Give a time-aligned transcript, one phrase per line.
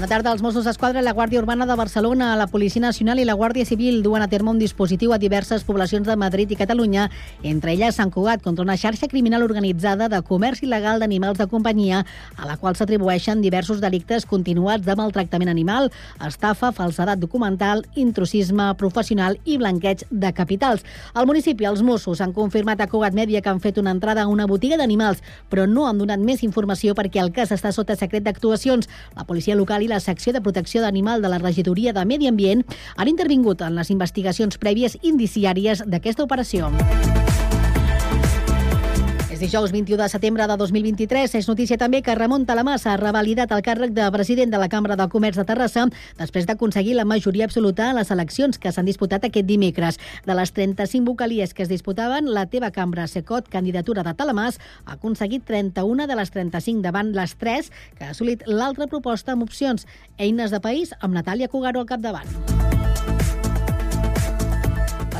[0.00, 0.30] Bona tarda.
[0.32, 3.98] Els Mossos d'Esquadra, la Guàrdia Urbana de Barcelona, la Policia Nacional i la Guàrdia Civil
[4.00, 7.10] duen a terme un dispositiu a diverses poblacions de Madrid i Catalunya,
[7.44, 11.98] entre elles Sant Cugat, contra una xarxa criminal organitzada de comerç il·legal d'animals de companyia,
[12.38, 15.90] a la qual s'atribueixen diversos delictes continuats de maltractament animal,
[16.24, 20.80] estafa, falsedat documental, intrusisme professional i blanqueig de capitals.
[21.12, 24.32] Al municipi, els Mossos han confirmat a Cugat Mèdia que han fet una entrada a
[24.32, 25.20] una botiga d'animals,
[25.52, 28.88] però no han donat més informació perquè el cas està sota secret d'actuacions.
[29.12, 32.64] La policia local i la secció de protecció d'animal de la regidoria de Medi Ambient
[32.96, 36.70] han intervingut en les investigacions prèvies indiciàries d'aquesta operació.
[39.40, 41.34] És dijous 21 de setembre de 2023.
[41.38, 44.98] És notícia també que Ramon Talamassa ha revalidat el càrrec de president de la Cambra
[45.00, 45.86] de Comerç de Terrassa
[46.18, 49.96] després d'aconseguir la majoria absoluta en les eleccions que s'han disputat aquest dimecres.
[50.28, 54.98] De les 35 vocalies que es disputaven, la teva cambra Secot, candidatura de Talamàs, ha
[54.98, 59.88] aconseguit 31 de les 35 davant les 3 que ha assolit l'altra proposta amb opcions
[60.18, 62.28] Eines de País amb Natàlia Cugaro al capdavant.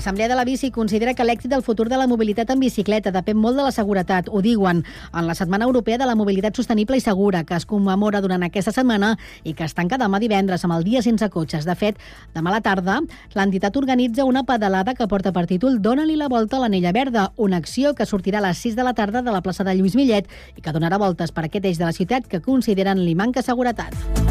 [0.01, 3.37] L'Assemblea de la Bici considera que l'èxit del futur de la mobilitat en bicicleta depèn
[3.37, 4.31] molt de la seguretat.
[4.33, 8.23] Ho diuen en la Setmana Europea de la Mobilitat Sostenible i Segura, que es commemora
[8.25, 9.11] durant aquesta setmana
[9.45, 11.69] i que es tanca demà divendres amb el dia sense cotxes.
[11.69, 12.01] De fet,
[12.33, 12.97] demà a la tarda,
[13.37, 17.61] l'entitat organitza una pedalada que porta per títol Dóna-li la volta a l'Anella Verda, una
[17.61, 20.33] acció que sortirà a les 6 de la tarda de la plaça de Lluís Millet
[20.57, 24.30] i que donarà voltes per aquest eix de la ciutat que consideren li manca seguretat.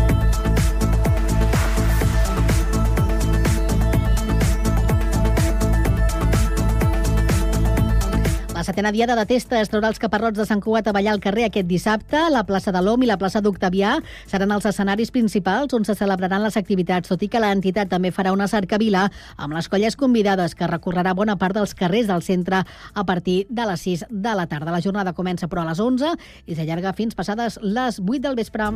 [8.70, 11.48] Setena diada de testa es traurà els caparrots de Sant Cugat a ballar al carrer
[11.48, 12.20] aquest dissabte.
[12.30, 13.96] La plaça de l'Om i la plaça d'Octavià
[14.30, 18.30] seran els escenaris principals on se celebraran les activitats, tot i que l'entitat també farà
[18.36, 23.08] una cercavila amb les colles convidades que recorrerà bona part dels carrers del centre a
[23.10, 24.76] partir de les 6 de la tarda.
[24.76, 26.14] La jornada comença però a les 11
[26.46, 28.70] i s'allarga fins passades les 8 del vespre.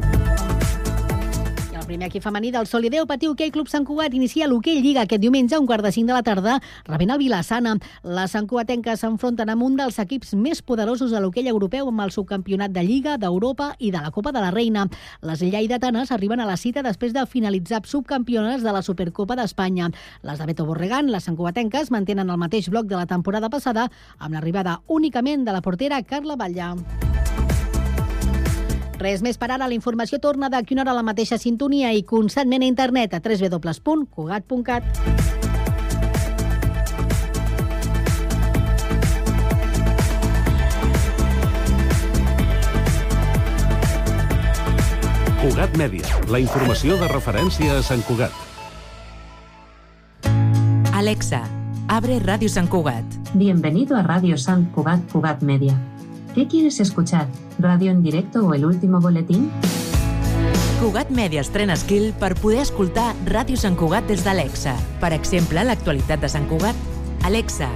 [1.84, 5.20] El primer equip femení del Solideu Patí Hoquei Club Sant Cugat inicia l'Hoquei Lliga aquest
[5.20, 6.54] diumenge a un quart de cinc de la tarda,
[6.88, 7.74] rebent el Vilassana.
[8.08, 12.14] Les Sant Cugatenques s'enfronten amb un dels equips més poderosos de l'hoquei europeu amb el
[12.16, 14.88] subcampionat de Lliga, d'Europa i de la Copa de la Reina.
[15.28, 19.92] Les lleidatanes arriben a la cita després de finalitzar subcampiones de la Supercopa d'Espanya.
[20.24, 23.90] Les de Beto Borregan, les Sant Cugatenques, mantenen el mateix bloc de la temporada passada
[24.20, 26.78] amb l'arribada únicament de la portera Carla Batllà.
[29.04, 29.68] Res més per ara.
[29.68, 33.20] La informació torna d'aquí una hora a la mateixa sintonia i constantment a internet a
[33.20, 34.84] www.cugat.cat.
[45.44, 48.32] Cugat Mèdia, la informació de referència a Sant Cugat.
[50.96, 51.44] Alexa,
[51.92, 53.04] abre Radio San Cugat.
[53.34, 55.76] Bienvenido a Radio San Cugat Cugat Media.
[56.34, 57.28] ¿Qué quieres escuchar?
[57.60, 59.52] ¿Radio en directo o el último boletín?
[60.82, 64.74] Cugat Media estrena skill per poder escoltar Ràdio Sant Cugat des d'Alexa.
[65.00, 66.76] Per exemple, l'actualitat de Sant Cugat.
[67.24, 67.70] Alexa,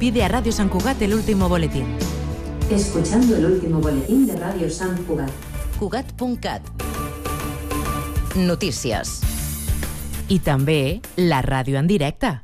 [0.00, 1.86] pide a Radio San Cugat el último boletín.
[2.68, 5.30] Escuchando el último boletín de Radio San Cugat.
[5.78, 6.66] Cugat.cat
[8.34, 9.20] Notícies.
[10.26, 12.40] I també la ràdio en directe.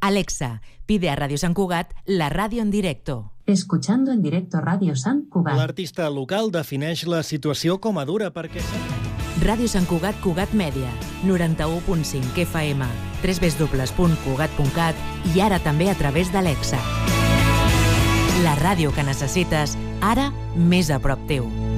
[0.00, 3.34] Alexa, pide a Radio Sant Cugat la ràdio en directo.
[3.46, 5.56] Escuchando en directo Radio San Cugat.
[5.56, 8.62] L'artista local defineix la situació com a dura perquè...
[9.40, 10.90] Ràdio Sant Cugat Cugat Mèdia,
[11.24, 12.84] 91.5 FM,
[13.24, 16.78] www.cugat.cat i ara també a través d'Alexa.
[18.44, 21.69] La ràdio que necessites, ara més a prop teu.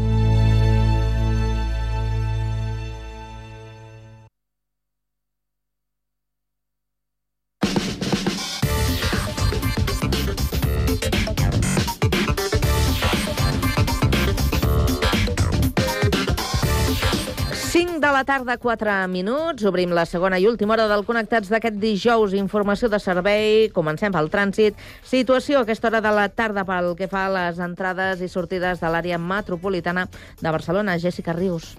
[18.22, 19.64] La tarda, 4 minuts.
[19.66, 22.36] Obrim la segona i última hora del Connectats d'aquest dijous.
[22.38, 23.66] Informació de servei.
[23.74, 24.78] Comencem pel trànsit.
[25.02, 28.78] Situació a aquesta hora de la tarda pel que fa a les entrades i sortides
[28.78, 30.06] de l'àrea metropolitana
[30.38, 31.00] de Barcelona.
[31.02, 31.74] Jessica Rius.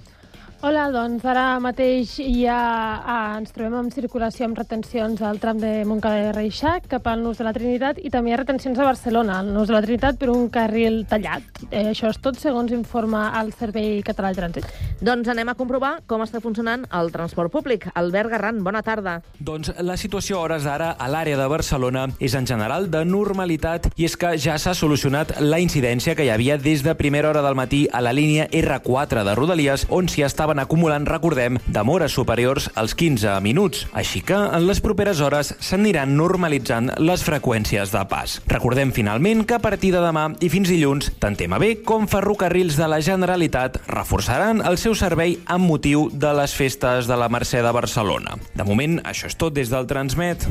[0.63, 2.55] Hola, doncs ara mateix ja
[3.03, 7.19] ah, ens trobem en circulació amb retencions al tram de Montcada de Reixac cap al
[7.19, 9.81] Nus de la Trinitat i també hi ha retencions a Barcelona, al Nus de la
[9.83, 11.43] Trinitat per un carril tallat.
[11.67, 14.69] Eh, això és tot segons informa el Servei Català de Trànsit.
[15.03, 17.89] Doncs anem a comprovar com està funcionant el transport públic.
[17.99, 19.17] Albert Garran, bona tarda.
[19.43, 23.91] Doncs la situació a hores d'ara a l'àrea de Barcelona és en general de normalitat
[23.99, 27.43] i és que ja s'ha solucionat la incidència que hi havia des de primera hora
[27.43, 32.11] del matí a la línia R4 de Rodalies on s'hi estaven estaven acumulant, recordem, demores
[32.13, 33.87] superiors als 15 minuts.
[33.93, 38.37] Així que en les properes hores s'aniran normalitzant les freqüències de pas.
[38.47, 42.87] Recordem finalment que a partir de demà i fins dilluns, tant TMB com Ferrocarrils de
[42.87, 47.73] la Generalitat reforçaran el seu servei amb motiu de les festes de la Mercè de
[47.73, 48.37] Barcelona.
[48.53, 50.45] De moment, això és tot des del Transmet.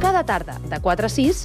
[0.00, 1.44] Cada tarda, de 4 a 6,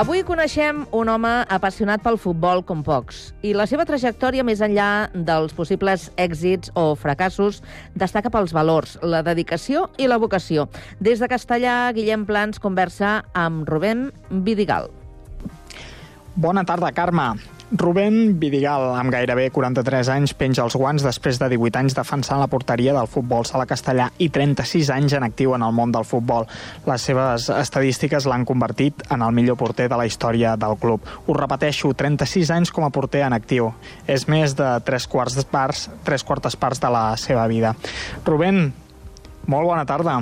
[0.00, 5.10] Avui coneixem un home apassionat pel futbol com pocs i la seva trajectòria més enllà
[5.12, 7.58] dels possibles èxits o fracassos
[8.00, 10.70] destaca pels valors, la dedicació i la vocació.
[11.04, 14.88] Des de Castellà, Guillem Plans conversa amb Rubén Vidigal.
[16.32, 17.34] Bona tarda, Carme.
[17.70, 22.48] Rubén Vidigal, amb gairebé 43 anys, penja els guants després de 18 anys defensant la
[22.50, 26.48] porteria del futbol sala castellà i 36 anys en actiu en el món del futbol.
[26.90, 31.06] Les seves estadístiques l'han convertit en el millor porter de la història del club.
[31.26, 33.70] Ho repeteixo, 36 anys com a porter en actiu.
[34.10, 37.76] És més de 3 quarts de parts, 3 quartes parts de la seva vida.
[38.26, 38.72] Rubén,
[39.46, 40.18] molt bona tarda.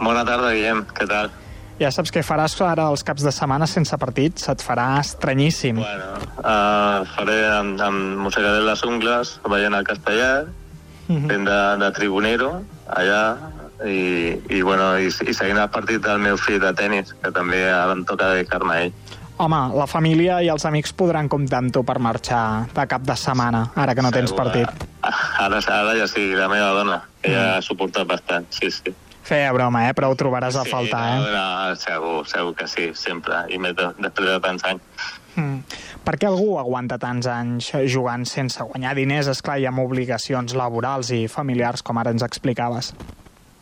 [0.00, 0.82] Bona tarda, Guillem.
[0.90, 1.30] Què tal?
[1.80, 4.36] Ja saps què faràs ara els caps de setmana sense partit?
[4.42, 5.78] Se't farà estranyíssim.
[5.80, 6.10] Bueno,
[6.42, 11.28] uh, faré amb, amb mossegaré les ungles, veient el castellà, uh -huh.
[11.30, 13.38] fent de, de tribunero allà,
[13.86, 17.64] i, i, bueno, i, i seguint el partit del meu fill de tennis, que també
[17.72, 18.92] ara em toca dedicar-me a ell.
[19.40, 23.16] Home, la família i els amics podran comptar amb tu per marxar de cap de
[23.16, 24.68] setmana, ara que no tens Segur, partit.
[25.40, 28.92] Ara, ara ja sí, la meva dona, ella ha suportat bastant, sí, sí.
[29.30, 29.94] Feia broma, eh?
[29.94, 31.34] Però ho trobaràs a faltar, no, eh?
[31.36, 35.06] no, segur, segur que sí, sempre, i més de, després de tants anys.
[35.38, 35.60] Mm.
[36.02, 41.12] Per què algú aguanta tants anys jugant sense guanyar diners, esclar, i amb obligacions laborals
[41.14, 42.90] i familiars, com ara ens explicaves?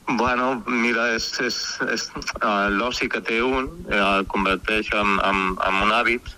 [0.09, 1.61] Bueno, mira, és, és,
[1.93, 6.33] és uh, l'oci que té un, el converteix en, en, en un hàbit,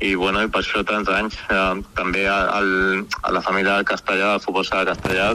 [0.00, 1.36] i, bueno, i per això tants anys.
[1.52, 2.70] Eh, també el,
[3.20, 5.34] a la família del castellà, del futbol sala castellà,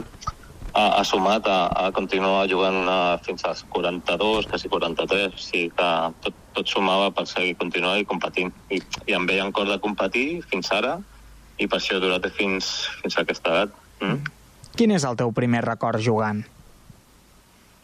[0.76, 5.70] ha, ha sumat a, a continuar jugant a, fins als 42, quasi 43, o sigui
[5.76, 5.90] que
[6.26, 8.52] tot, tot sumava per seguir continuant i competint.
[8.68, 10.98] I, i em veia en cor de competir fins ara,
[11.56, 13.80] i per això he durat fins, fins a aquesta edat.
[14.04, 14.20] Mm?
[14.76, 16.44] Quin és el teu primer record jugant?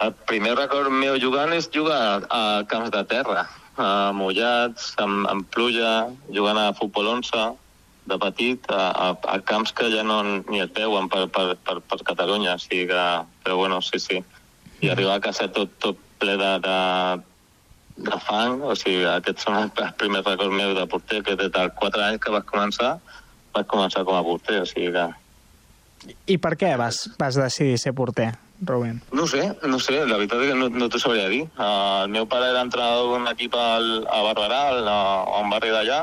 [0.03, 3.47] El primer record meu jugant és jugar a, a camps de terra,
[3.81, 7.53] a mullats, amb, amb pluja, jugant a futbol 11,
[8.07, 11.79] de petit, a, a, a camps que ja no ni et veuen per, per, per,
[11.87, 13.03] per Catalunya, o sigui que...
[13.43, 14.23] Però bueno, sí, sí.
[14.83, 16.77] I arribar a casa tot, tot ple de, de,
[18.09, 21.75] de fang, o sigui, aquests són els primers records meus de porter, que des dels
[21.79, 22.97] 4 anys que vaig començar,
[23.55, 25.11] vaig començar com a porter, o sigui que...
[26.35, 28.33] I per què vas, vas decidir ser porter,
[28.67, 28.99] Rubén?
[29.15, 31.45] No sé, no sé, la veritat és que no, no t'ho sabria dir.
[31.55, 35.71] Uh, el meu pare era entrenador d'un equip al, a Barberà, al, a un barri
[35.71, 36.01] d'allà,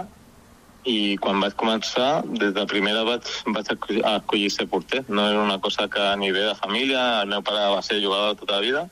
[0.88, 5.04] i quan vaig començar, des de primera vaig, vaig escollir, escollir ser porter.
[5.10, 8.38] No era una cosa que ni ve de família, el meu pare va ser jugador
[8.40, 8.88] tota la vida,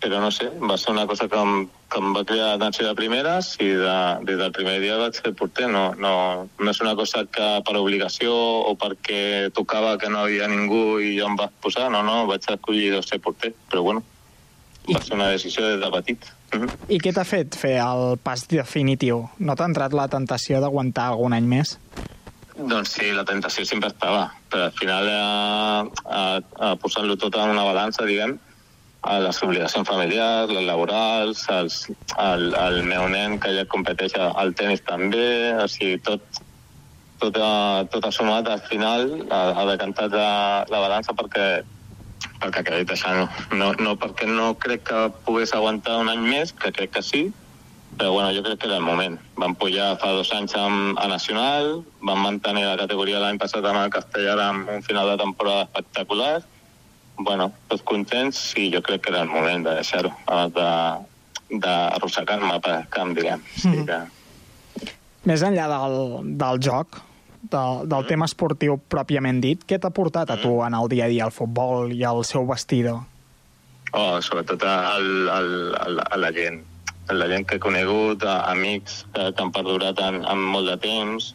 [0.00, 2.94] però no sé, va ser una cosa que em, que em va crear atenció de
[2.96, 3.96] primeres i de,
[4.28, 5.68] des del primer dia vaig ser porter.
[5.68, 6.12] No, no,
[6.58, 8.32] no és una cosa que per obligació
[8.70, 12.46] o perquè tocava que no havia ningú i jo em vaig posar, no, no, vaig
[12.46, 14.04] escollir de ser porter, però bueno,
[14.88, 16.30] va ser una decisió des de petit.
[16.90, 19.22] I què t'ha fet fer el pas definitiu?
[19.38, 21.76] No t'ha entrat la tentació d'aguantar algun any més?
[22.60, 27.54] Doncs sí, la tentació sempre estava, però al final, eh, eh, eh, posant-lo tot en
[27.54, 28.36] una balança, diguem,
[29.00, 31.78] a les obligacions familiars, les laborals, els,
[32.20, 36.42] el, el meu nen que ja competeix al tennis també, o sigui, tot,
[37.22, 40.32] tot, ha, tot ha sumat al final, ha, ha decantat la,
[40.68, 41.46] la balança perquè
[42.40, 43.28] perquè acabés deixant-ho.
[43.56, 47.22] No, no perquè no crec que pogués aguantar un any més, que crec que sí,
[47.96, 49.18] però bueno, jo crec que era el moment.
[49.40, 53.82] Vam pujar fa dos anys amb, a Nacional, vam mantenir la categoria l'any passat amb
[53.82, 56.40] el Castellà amb un final de temporada espectacular.
[57.20, 60.14] Bueno, tots contents i jo crec que era el moment de deixar-ho,
[60.56, 60.70] de,
[61.60, 63.44] d'arrossegar-me pel camp, diguem.
[63.44, 64.00] O sigui que...
[65.28, 65.98] Més enllà del,
[66.40, 67.02] del joc,
[67.42, 71.12] del, del tema esportiu pròpiament dit, què t'ha portat a tu en el dia a
[71.12, 73.00] dia el futbol i el seu vestidor?
[73.92, 75.48] Oh, sobretot el, el,
[75.86, 76.60] el, a la gent.
[77.10, 80.76] la gent que he conegut, a, amics que, que han perdurat en, en molt de
[80.78, 81.32] temps,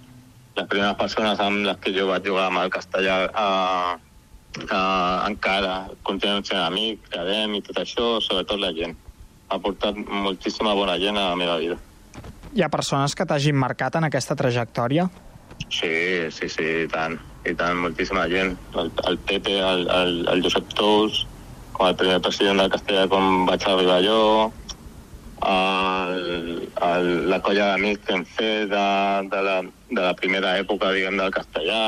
[0.56, 3.48] les primeres persones amb les que jo vaig jugar amb el castellà a,
[4.70, 4.80] a,
[5.28, 5.74] encara
[6.08, 8.96] continuen sent amics, quedem i tot això, sobretot la gent.
[9.52, 11.76] Ha portat moltíssima bona gent a la meva vida.
[12.56, 15.10] Hi ha persones que t'hagin marcat en aquesta trajectòria?
[15.70, 15.96] Sí,
[16.32, 17.18] sí, sí, i tant.
[17.46, 18.56] I tant, moltíssima gent.
[18.74, 21.26] El, el Pepe, el, el, el Josep Tous,
[21.76, 24.22] com el primer president del Castellà com vaig arribar jo,
[25.46, 28.86] el, el, la colla d'amics que hem fet de,
[29.32, 29.58] de, la,
[29.92, 31.82] de la primera època, diguem, del castellà,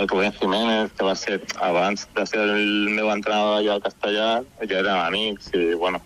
[0.00, 4.30] el Rubén Jiménez, que va ser, abans de ser el meu entrenador allà al castellà,
[4.64, 6.00] ja érem amics i, bueno,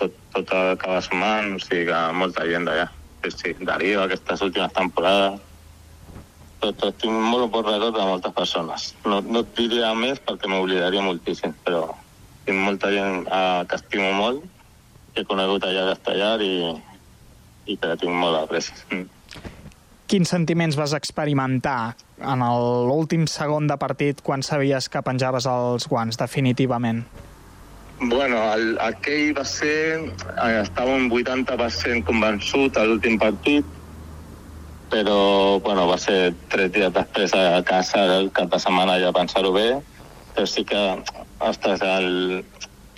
[0.00, 2.88] tot, tot acaba sumant, o sigui que molta gent d'allà.
[3.24, 5.40] Sí, sí, Darío, aquestes últimes temporades,
[6.60, 8.90] tot, tinc molt bon record de moltes persones.
[9.04, 11.86] No, no et diria més perquè m'oblidaria moltíssim, però
[12.46, 14.44] tinc molta gent uh, que estimo molt,
[15.14, 16.52] que he conegut allà a Castellar i,
[17.66, 18.70] i que la tinc molt après.
[18.90, 19.08] Mm.
[20.10, 26.18] Quins sentiments vas experimentar en l'últim segon de partit quan sabies que penjaves els guants,
[26.18, 27.04] definitivament?
[28.00, 30.00] Bueno, el, aquell va ser...
[30.00, 33.66] eh, Estava un 80% convençut a l'últim partit,
[34.90, 39.52] però bueno, va ser tres dies després a casa, el cap de setmana ja pensar-ho
[39.54, 39.68] bé,
[40.34, 40.80] però sí que,
[41.46, 42.42] ostres, el,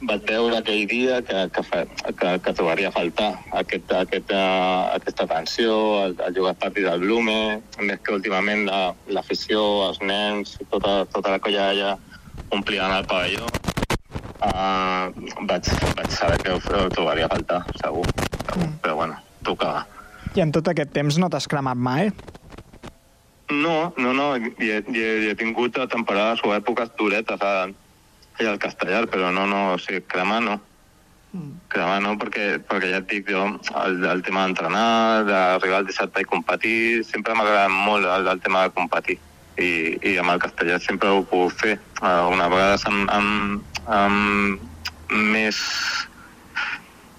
[0.08, 1.84] vaig veure aquell dia que, que, fa,
[2.18, 3.28] que, que trobaria a faltar
[3.60, 9.62] aquest, aquest, aquesta atenció, el, el jugar partit del Blume, més que últimament la- l'afició,
[9.90, 11.92] els nens, tota, tota la colla allà
[12.52, 13.46] omplien el pavelló.
[14.42, 15.12] Uh,
[15.46, 18.02] vaig, vaig saber que ho, ho trobaria a faltar, segur.
[18.48, 18.66] segur.
[18.82, 19.84] Però bueno, tocava.
[20.32, 22.08] I en tot aquest temps no t'has cremat mai?
[23.52, 27.68] No, no, no, i he, i he, he tingut temporades o èpoques duretes a,
[28.40, 30.58] al Castellar, però no, no, o sigui, cremar no.
[31.72, 33.44] Cremar no, perquè, perquè ja et dic jo,
[33.82, 38.42] el, el tema d'entrenar, d'arribar al dissabte i competir, sempre m'ha agradat molt el, el
[38.44, 39.18] tema de competir.
[39.60, 39.70] I,
[40.00, 41.76] I amb el castellà sempre ho puc fer.
[42.00, 45.60] Uh, una vegada amb, amb, amb més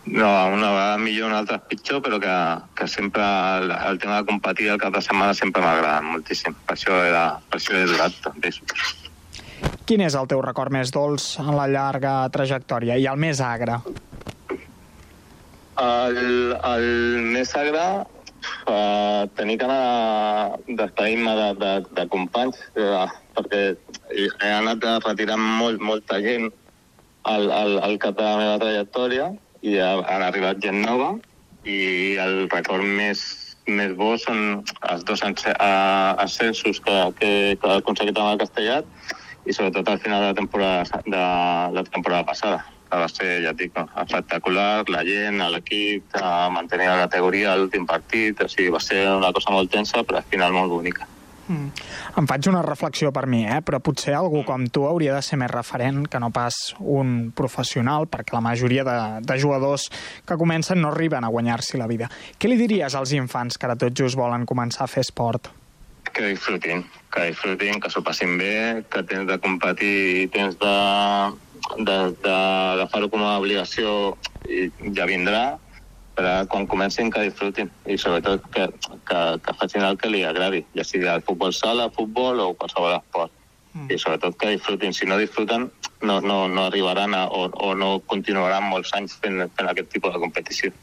[0.05, 2.35] no, una vegada millor, una altra pitjor, però que,
[2.75, 6.55] que sempre el, el tema de competir al cap de setmana sempre m'ha agradat moltíssim.
[6.67, 8.51] Per això, era, per això he durat també.
[9.87, 13.79] Quin és el teu record més dolç en la llarga trajectòria i el més agre?
[15.79, 16.19] El,
[16.53, 16.87] el
[17.33, 17.85] més agre,
[18.67, 23.07] uh, tenir que anar despedir-me de, de, de companys, uh,
[23.37, 23.63] perquè
[24.11, 26.51] he anat retirant molt, molta gent
[27.23, 29.31] al, al, al cap de la meva trajectòria
[29.63, 31.13] i ha, han arribat gent nova
[31.63, 31.79] i
[32.19, 33.23] el record més,
[33.67, 38.85] més bo són els dos ascensos que, que, que he aconseguit amb el Castellat
[39.47, 41.23] i sobretot al final de la temporada, de
[41.79, 46.13] la temporada passada que va ser, ja et dic, espectacular, la gent, l'equip,
[46.53, 50.21] mantenir la categoria a l'últim partit, o sigui, va ser una cosa molt tensa, però
[50.21, 51.09] al final molt bonica.
[51.47, 51.71] Mm.
[52.19, 53.59] Em faig una reflexió per mi, eh?
[53.65, 58.07] però potser algú com tu hauria de ser més referent que no pas un professional,
[58.11, 59.89] perquè la majoria de, de jugadors
[60.27, 62.09] que comencen no arriben a guanyar-s'hi la vida.
[62.39, 65.51] Què li diries als infants que ara tot just volen començar a fer esport?
[66.13, 70.75] Que disfrutin, que disfrutin, que s'ho passin bé, que tens de competir i tens de
[71.63, 74.17] d'agafar-ho com una obligació
[74.51, 75.57] i ja vindrà,
[76.15, 78.67] però quan comencin que disfrutin i sobretot que,
[79.07, 82.97] que, que facin el que li agradi, ja sigui el futbol sala, futbol o qualsevol
[82.99, 83.33] esport.
[83.73, 83.89] Mm.
[83.89, 84.93] I sobretot que disfrutin.
[84.93, 85.71] Si no disfruten,
[86.05, 90.13] no, no, no arribaran a, o, o no continuaran molts anys fent, fent aquest tipus
[90.13, 90.73] de competició.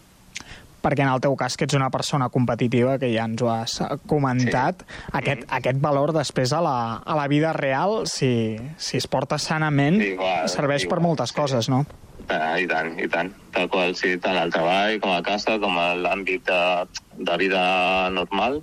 [0.80, 3.76] Perquè en el teu cas, que ets una persona competitiva, que ja ens ho has
[4.08, 5.10] comentat, sí.
[5.20, 10.00] aquest, aquest valor després a la, a la vida real, si, si es porta sanament,
[10.14, 11.84] Igual, serveix per igual, moltes coses, no?
[12.30, 13.32] Ah, I tant, i tant.
[13.50, 16.60] Tal qual, sí, tant al treball com a casa, com a l'àmbit de,
[17.18, 17.62] de vida
[18.14, 18.60] normal,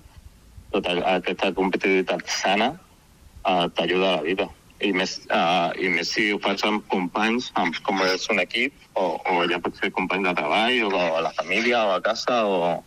[0.71, 4.47] tota aquesta competitivitat sana uh, t'ajuda a la vida.
[4.79, 8.75] I més, uh, I més si ho fas amb companys, amb, com és un equip,
[8.95, 12.43] o, o ja pot ser company de treball, o a la família, o a casa,
[12.45, 12.77] o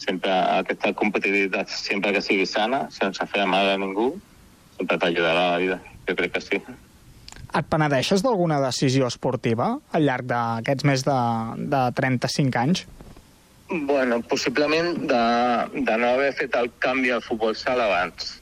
[0.00, 4.12] sempre aquesta competitivitat, sempre que sigui sana, sense fer mal a ningú,
[4.76, 5.80] sempre t'ajudarà a la vida.
[6.06, 6.62] Jo crec que sí.
[7.50, 11.20] Et penedeixes d'alguna decisió esportiva al llarg d'aquests més de,
[11.72, 12.84] de 35 anys?
[13.70, 15.24] Bueno, possiblement de,
[15.74, 18.36] de no haver fet el canvi al futbol sala abans.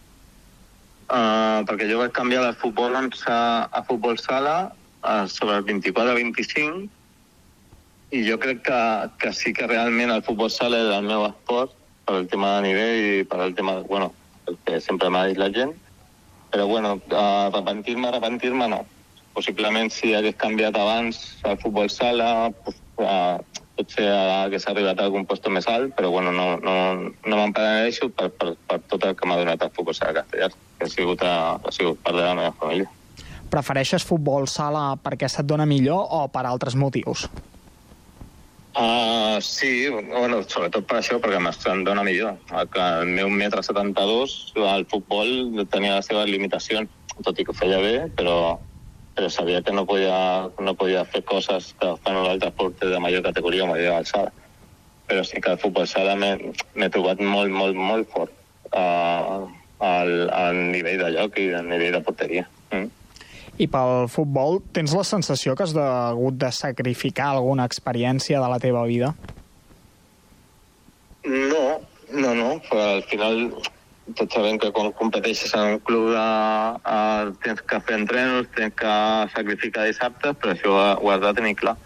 [1.09, 3.39] Uh, perquè jo vaig canviar de futbol a,
[3.73, 6.85] a futbol sala uh, sobre el 24-25
[8.13, 8.81] i jo crec que,
[9.21, 11.73] que sí que realment el futbol sala és el meu esport
[12.05, 14.13] per el tema de nivell i per el tema, bueno,
[14.49, 15.73] el que sempre m'ha dit la gent.
[16.53, 18.85] Però bueno, uh, arrepentir-me, arrepentir-me no.
[19.39, 23.39] Possiblement si hagués canviat abans al futbol sala, pues, uh,
[23.79, 26.75] potser hagués arribat a algun lloc més alt, però bueno, no, no,
[27.07, 30.51] no me'n penedeixo per, per, per tot el que m'ha donat el futbol sala castellà,
[30.51, 32.91] que ha sigut, a, ha sigut part de la meva família.
[33.49, 37.29] Prefereixes futbol sala perquè se't dona millor o per altres motius?
[38.79, 41.39] Uh, sí, bueno, sobretot per això, perquè
[41.73, 42.37] em dona millor.
[42.75, 46.91] Que el meu metre 72, el futbol tenia les seves limitacions,
[47.25, 48.59] tot i que ho feia bé, però,
[49.19, 53.25] però sabia que no podia, no podia fer coses que un altre esport de major
[53.27, 54.31] categoria o major alçada.
[55.11, 58.31] Però sí que el futbol sala m'he trobat molt, molt, molt fort
[58.71, 59.49] uh,
[59.83, 62.45] al, al nivell de lloc i al nivell de porteria.
[62.71, 62.87] Mm.
[63.59, 68.61] I pel futbol, tens la sensació que has hagut de sacrificar alguna experiència de la
[68.63, 69.17] teva vida?
[71.27, 71.65] No,
[72.15, 72.53] no, no.
[72.71, 73.49] Però al final
[74.17, 76.25] tots sabem que quan competeixes en un club de,
[76.79, 78.95] uh, tens que fer entrenos, tens que
[79.35, 81.77] sacrificar dissabtes, però això ho has de tenir clar.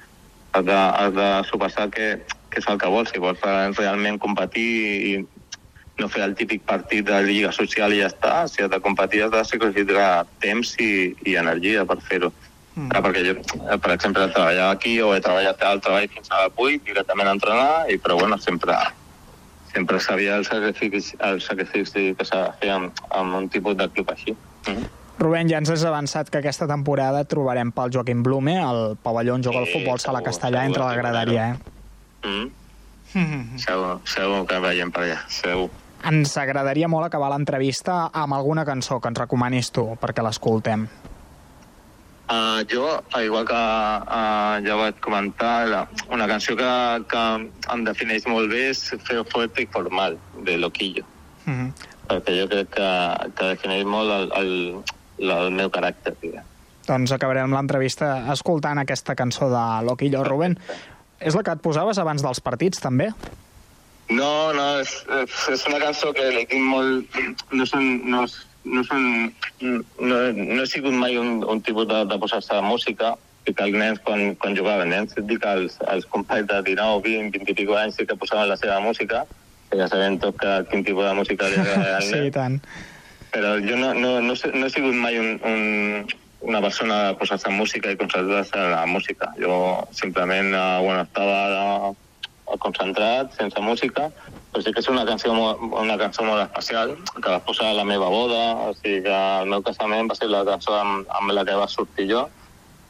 [0.52, 2.08] Has de, has de suposar que,
[2.52, 3.10] que és el que vols.
[3.10, 3.42] Si vols
[3.78, 4.68] realment competir
[5.08, 5.14] i
[5.98, 8.46] no fer el típic partit de Lliga Social i ja està.
[8.48, 12.32] Si has de competir has de sacrificar temps i, i energia per fer-ho.
[12.72, 12.88] Mm.
[13.04, 16.80] perquè jo, eh, per exemple, treballava aquí o he treballat al treball fins a 8,
[16.86, 18.72] directament a entrenar, i, però bueno, sempre,
[19.72, 23.88] sempre sabia el sacrifici, el sacrifici que s'ha de fer amb, amb un tipus de
[23.90, 24.36] club així.
[24.66, 24.90] Mm.
[25.22, 29.44] Rubén, ja ens has avançat que aquesta temporada trobarem pel Joaquim Blume, el pavelló on
[29.44, 32.26] juga sí, el futbol sala castellà, entre la graderia, eh?
[32.26, 32.50] Mm.
[33.12, 33.58] Mm -hmm.
[33.58, 35.70] segur, segur que veiem per allà, segur.
[36.04, 40.88] Ens agradaria molt acabar l'entrevista amb alguna cançó que ens recomanis tu perquè l'escoltem.
[42.30, 42.86] Uh, jo,
[43.20, 46.70] igual que uh, ja vaig comentar, la, una canció que,
[47.10, 47.24] que
[47.74, 51.04] em defineix molt bé és Feo Fuerte i Formal, de Loquillo.
[51.46, 51.66] Uh mhm.
[51.66, 51.90] -huh.
[52.08, 52.88] Perquè jo crec que,
[53.36, 54.82] que defineix molt el, el,
[55.18, 56.44] el meu caràcter, diguem.
[56.86, 60.24] Doncs acabarem l'entrevista escoltant aquesta cançó de Loquillo.
[60.24, 60.58] Rubén,
[61.20, 63.12] és la que et posaves abans dels partits, també?
[64.10, 64.92] No, no, és,
[65.48, 67.20] és una cançó que li tinc molt...
[67.52, 68.26] No són, no,
[68.64, 69.04] no, són,
[69.62, 73.14] no, no he sigut mai un, un tipus de, de posar-se de música,
[73.46, 77.02] i que els nens, quan, quan jugaven, nens, et dic als, als companys de 19,
[77.08, 79.24] 20, 20 i pico anys sí que posaven la seva música,
[79.70, 82.28] que ja sabem tot que, quin tipus de música li agrada al nen.
[82.28, 82.60] sí, tant.
[83.32, 86.06] Però jo no, no, no, no he sigut mai un, un,
[86.52, 89.32] una persona de posar-se música i concentrar-se en la música.
[89.40, 89.56] Jo
[89.96, 91.94] simplement, eh, bueno, estava
[92.62, 94.10] concentrat, sense música,
[94.52, 97.78] però sí que és una cançó, molt, una cançó molt especial, que va posar a
[97.78, 101.32] la meva boda, o sigui que el meu casament va ser la cançó amb, amb
[101.32, 102.26] la que va sortir jo,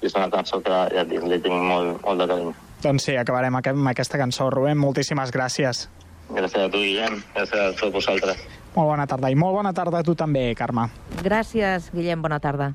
[0.02, 2.54] i és una cançó que ja dic, li tinc molt, molt de carinyo.
[2.82, 4.48] Doncs sí, acabarem amb aquesta cançó.
[4.50, 5.86] Rubén, moltíssimes gràcies.
[6.32, 7.20] Gràcies a tu, Guillem.
[7.36, 8.42] Gràcies a tots vosaltres.
[8.74, 9.30] Molt bona tarda.
[9.30, 10.88] I molt bona tarda a tu també, Carme.
[11.22, 12.26] Gràcies, Guillem.
[12.26, 12.72] Bona tarda.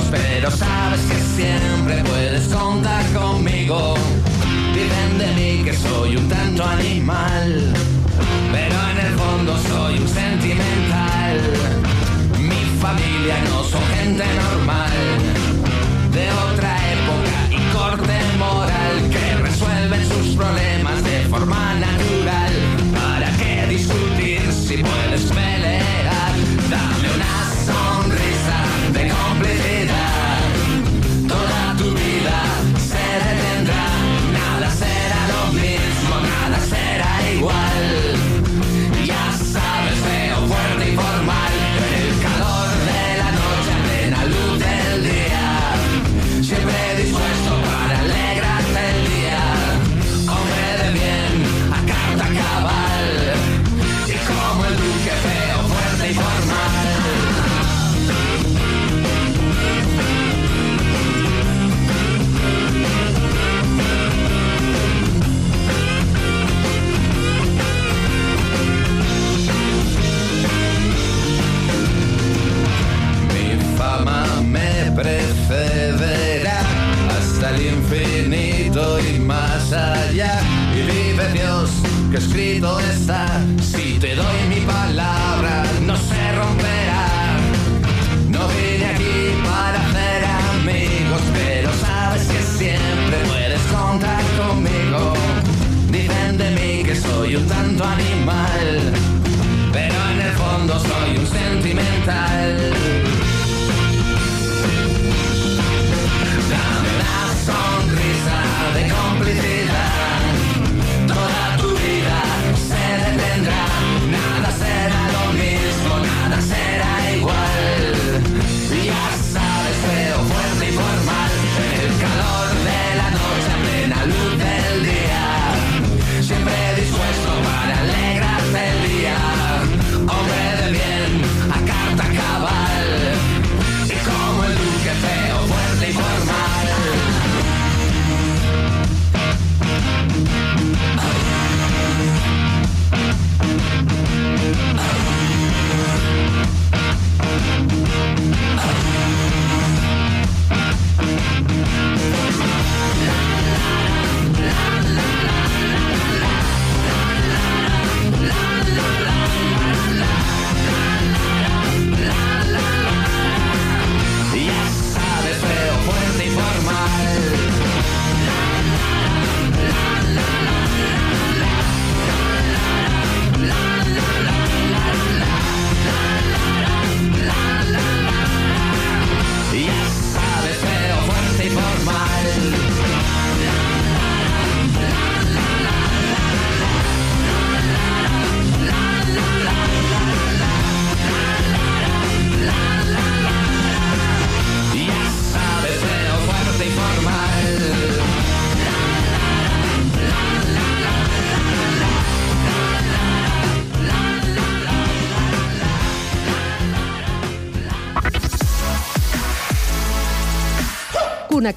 [0.00, 3.94] Pero sabes que siempre puedes contar conmigo.
[4.72, 7.74] Dicen de mí que soy un tanto animal,
[8.50, 11.40] pero en el fondo soy un sentimental.
[12.38, 14.92] Mi familia no son gente normal,
[16.10, 22.01] de otra época y corte moral, que resuelven sus problemas de forma natural.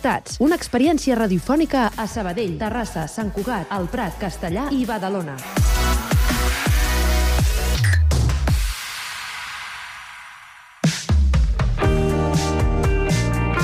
[0.05, 5.33] Connectats, una experiència radiofònica a Sabadell, Terrassa, Sant Cugat, El Prat, Castellà i Badalona.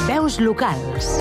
[0.10, 1.14] Veus locals.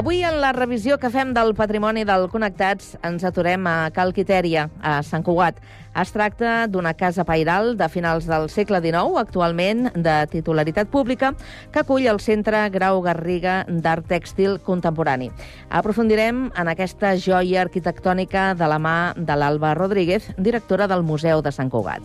[0.00, 4.62] Avui, en la revisió que fem del patrimoni del Connectats, ens aturem a Cal Quitèria,
[4.80, 5.58] a Sant Cugat.
[6.00, 11.34] Es tracta d'una casa pairal de finals del segle XIX, actualment de titularitat pública,
[11.68, 15.28] que acull el Centre Grau Garriga d'Art Tèxtil Contemporani.
[15.68, 21.52] Aprofundirem en aquesta joia arquitectònica de la mà de l'Alba Rodríguez, directora del Museu de
[21.52, 22.00] Sant Cugat.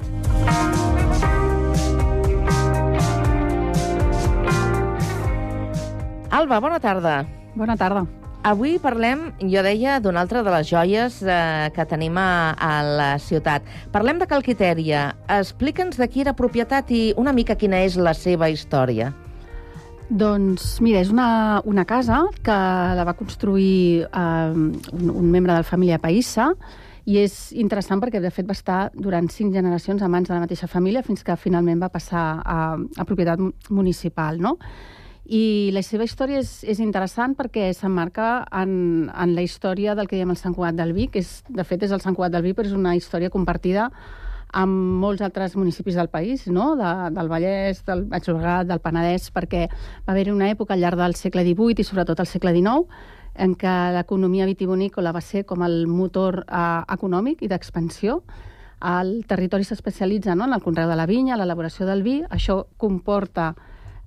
[6.36, 7.45] Alba, bona tarda.
[7.56, 8.04] Bona tarda.
[8.46, 13.08] Avui parlem, jo deia, d'una altra de les joies eh, que tenim a, a la
[13.18, 13.64] ciutat.
[13.94, 15.06] Parlem de Calquitèria.
[15.40, 19.14] Explica'ns de qui era propietat i una mica quina és la seva història.
[20.10, 22.58] Doncs mira, és una, una casa que
[23.00, 24.52] la va construir eh,
[24.92, 26.52] un, un membre de la família Païssa
[27.08, 30.44] i és interessant perquè, de fet, va estar durant cinc generacions a mans de la
[30.44, 33.42] mateixa família fins que finalment va passar a, a propietat
[33.72, 34.58] municipal, no?
[35.26, 40.20] I la seva història és, és interessant perquè s'emmarca en, en la història del que
[40.20, 42.46] diem el Sant Cugat del Vi, que és, de fet és el Sant Cugat del
[42.46, 43.90] Vi, però és una història compartida
[44.56, 46.76] amb molts altres municipis del país, no?
[46.80, 48.30] de, del Vallès, del Baix
[48.70, 49.66] del Penedès, perquè
[50.06, 52.86] va haver-hi una època al llarg del segle XVIII i sobretot al segle XIX
[53.36, 58.22] en què l'economia vitivinícola va ser com el motor eh, econòmic i d'expansió.
[58.86, 60.46] El territori s'especialitza no?
[60.46, 62.22] en el conreu de la vinya, l'elaboració del vi.
[62.30, 63.54] Això comporta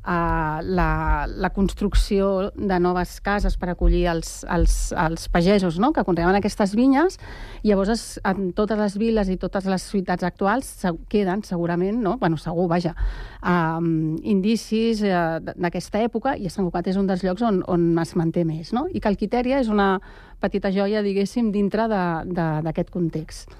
[0.04, 5.92] uh, la, la construcció de noves cases per acollir els, els, els pagesos no?
[5.92, 7.18] que conreaven aquestes vinyes.
[7.66, 12.16] Llavors, es, en totes les viles i totes les ciutats actuals se, queden segurament, no?
[12.18, 12.94] bueno, segur, vaja,
[13.42, 18.14] um, indicis uh, d'aquesta època i Sant Cugat és un dels llocs on, on es
[18.18, 18.72] manté més.
[18.76, 18.86] No?
[18.92, 19.96] I Calquitèria és una
[20.40, 23.58] petita joia, diguéssim, dintre d'aquest context.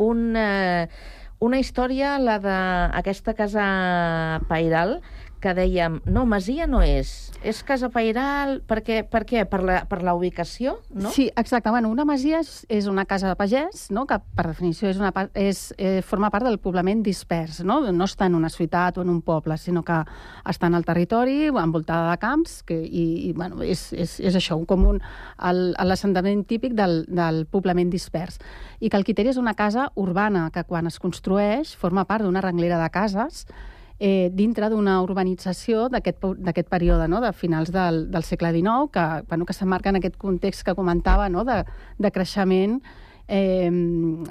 [0.00, 0.30] Un...
[0.36, 3.64] Eh una història, la d'aquesta casa
[4.48, 4.98] pairal,
[5.40, 9.00] que dèiem, no, Masia no és, és casa pairal, per què?
[9.08, 9.46] Per, què?
[9.48, 11.10] per, la, per la ubicació, no?
[11.14, 11.72] Sí, exacte.
[11.72, 14.04] Bueno, una masia és, és una casa de pagès, no?
[14.06, 17.80] que per definició és una, és, eh, forma part del poblament dispers, no?
[17.90, 20.02] no està en una ciutat o en un poble, sinó que
[20.44, 24.60] està en el territori, envoltada de camps, que, i, i bueno, és, és, és això,
[24.60, 25.00] un,
[25.40, 28.40] l'assentament típic del, del poblament dispers.
[28.80, 32.44] I que el Quiteri és una casa urbana que quan es construeix forma part d'una
[32.44, 33.46] renglera de cases
[34.00, 37.20] eh, dintre d'una urbanització d'aquest període, no?
[37.20, 41.28] de finals del, del segle XIX, que, bueno, que s'emmarca en aquest context que comentava
[41.28, 41.44] no?
[41.44, 41.60] de,
[42.00, 42.80] de creixement
[43.28, 43.70] eh,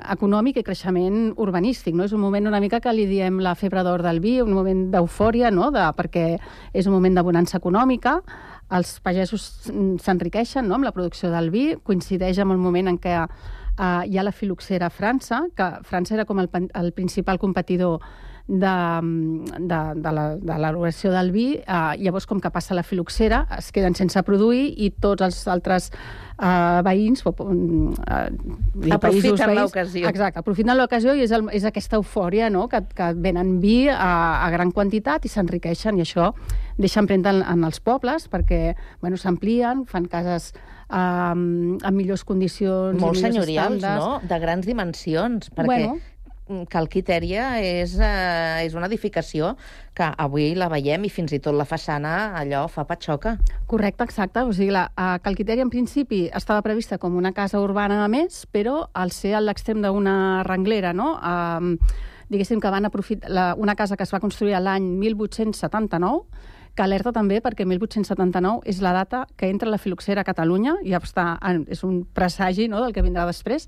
[0.10, 1.94] econòmic i creixement urbanístic.
[1.94, 2.10] No?
[2.10, 4.88] És un moment una mica que li diem la febre d'or del vi, un moment
[4.92, 5.70] d'eufòria, no?
[5.72, 6.26] de, perquè
[6.74, 8.20] és un moment de bonança econòmica,
[8.74, 9.46] els pagesos
[10.02, 10.80] s'enriqueixen no?
[10.80, 14.34] amb la producció del vi, coincideix amb el moment en què eh, hi ha la
[14.34, 18.02] filoxera a França, que França era com el, el principal competidor
[18.50, 18.76] de,
[19.60, 24.24] de, de l'elaboració del vi, eh, llavors com que passa la filoxera es queden sense
[24.26, 30.10] produir i tots els altres eh, veïns o, eh, aprofiten l'ocasió.
[30.10, 32.66] Exacte, aprofiten l'ocasió i és, el, és aquesta eufòria no?
[32.72, 36.34] que, que venen vi a, a gran quantitat i s'enriqueixen i això
[36.82, 42.98] deixa empremta en, en els pobles perquè bueno, s'amplien, fan cases eh, amb millors condicions
[42.98, 44.16] molt senyorials, no?
[44.26, 46.00] De grans dimensions, perquè bueno,
[46.70, 49.56] Calquitèria és, eh, és una edificació
[49.94, 53.38] que avui la veiem i fins i tot la façana allò fa patxoca.
[53.68, 54.42] Correcte, exacte.
[54.42, 58.48] O sigui, la a Calquitèria en principi estava prevista com una casa urbana a més,
[58.52, 61.20] però al ser a l'extrem d'una renglera, no?
[61.22, 61.78] Eh,
[62.30, 66.26] diguéssim que van aprofitar la, una casa que es va construir l'any 1879
[66.76, 70.94] que alerta també perquè 1879 és la data que entra la filoxera a Catalunya, i
[70.94, 71.34] ja està,
[71.68, 73.68] és un presagi no, del que vindrà després,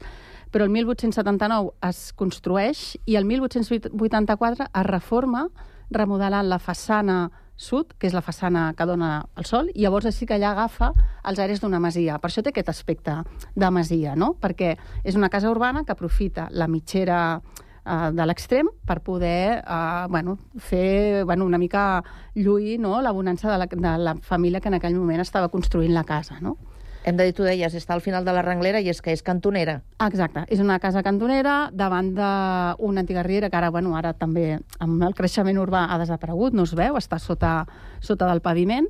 [0.51, 5.47] però el 1879 es construeix i el 1884 es reforma
[5.91, 10.25] remodelant la façana sud, que és la façana que dona el sol, i llavors així
[10.25, 10.91] que allà agafa
[11.29, 12.17] els aires d'una masia.
[12.19, 13.19] Per això té aquest aspecte
[13.55, 14.33] de masia, no?
[14.41, 20.07] perquè és una casa urbana que aprofita la mitgera eh, de l'extrem per poder eh,
[20.09, 22.99] bueno, fer bueno, una mica lluir no?
[23.01, 26.39] la bonança de la, de la família que en aquell moment estava construint la casa.
[26.41, 26.57] No?
[27.03, 29.23] Hem de dir, tu deies, està al final de la Renglera i és que és
[29.25, 29.79] cantonera.
[30.05, 35.01] Exacte, és una casa cantonera davant d'una antiga riera que ara, bueno, ara també amb
[35.07, 37.63] el creixement urbà ha desaparegut, no es veu, està sota,
[38.05, 38.85] sota del paviment,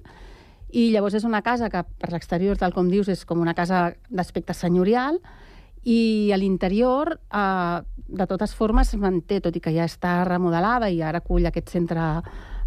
[0.72, 3.94] i llavors és una casa que per l'exterior, tal com dius, és com una casa
[4.10, 5.22] d'aspecte senyorial,
[5.88, 10.92] i a l'interior, eh, de totes formes, es manté, tot i que ja està remodelada
[10.92, 12.22] i ara acull aquest centre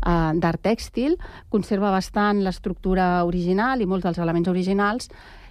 [0.04, 1.16] eh, d'art tèxtil,
[1.48, 5.10] conserva bastant l'estructura original i molts dels elements originals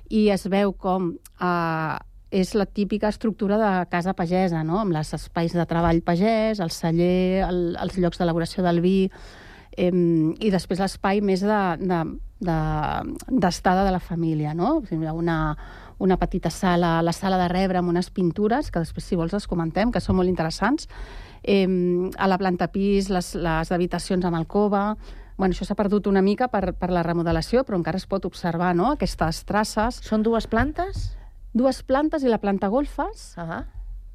[0.10, 1.98] i es veu com eh,
[2.34, 4.80] és la típica estructura de casa pagesa, no?
[4.82, 9.12] amb els espais de treball pagès, el celler, el, els llocs d'elaboració del vi,
[9.78, 12.02] eh, i després l'espai més d'estada de,
[13.30, 14.82] de, de la família, no?
[15.14, 15.38] Una,
[16.00, 19.48] una petita sala, la sala de rebre amb unes pintures, que després, si vols, les
[19.48, 20.90] comentem, que són molt interessants.
[21.44, 21.68] Eh,
[22.18, 24.96] a la planta pis, les, les habitacions amb alcova...
[25.36, 28.76] Bueno, això s'ha perdut una mica per, per la remodelació, però encara es pot observar,
[28.78, 29.98] no?, aquestes traces.
[30.06, 31.08] Són dues plantes?
[31.58, 33.64] Dues plantes i la planta golfes, uh -huh.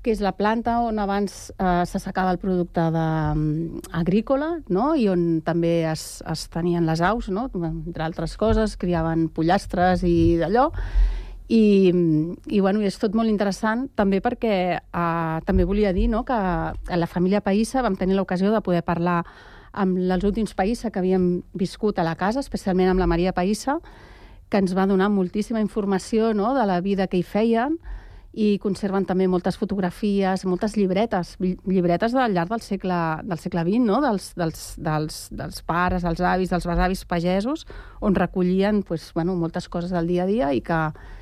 [0.00, 5.08] que és la planta on abans eh, s'assecava el producte de, um, agrícola, no?, i
[5.08, 10.70] on també es, es tenien les aus, no?, entre altres coses, criaven pollastres i d'allò,
[11.48, 11.92] i,
[12.46, 16.98] i, bueno, és tot molt interessant també perquè eh, també volia dir no, que a
[17.00, 19.22] la família Païssa vam tenir l'ocasió de poder parlar
[19.72, 23.78] amb els últims Païssa que havíem viscut a la casa, especialment amb la Maria Païssa,
[24.48, 27.78] que ens va donar moltíssima informació no, de la vida que hi feien,
[28.38, 33.80] i conserven també moltes fotografies, moltes llibretes, llibretes del llarg del segle, del segle XX,
[33.88, 33.98] no?
[34.04, 37.66] dels, dels, dels, dels pares, dels avis, dels besavis pagesos,
[37.98, 40.78] on recollien pues, bueno, moltes coses del dia a dia i que,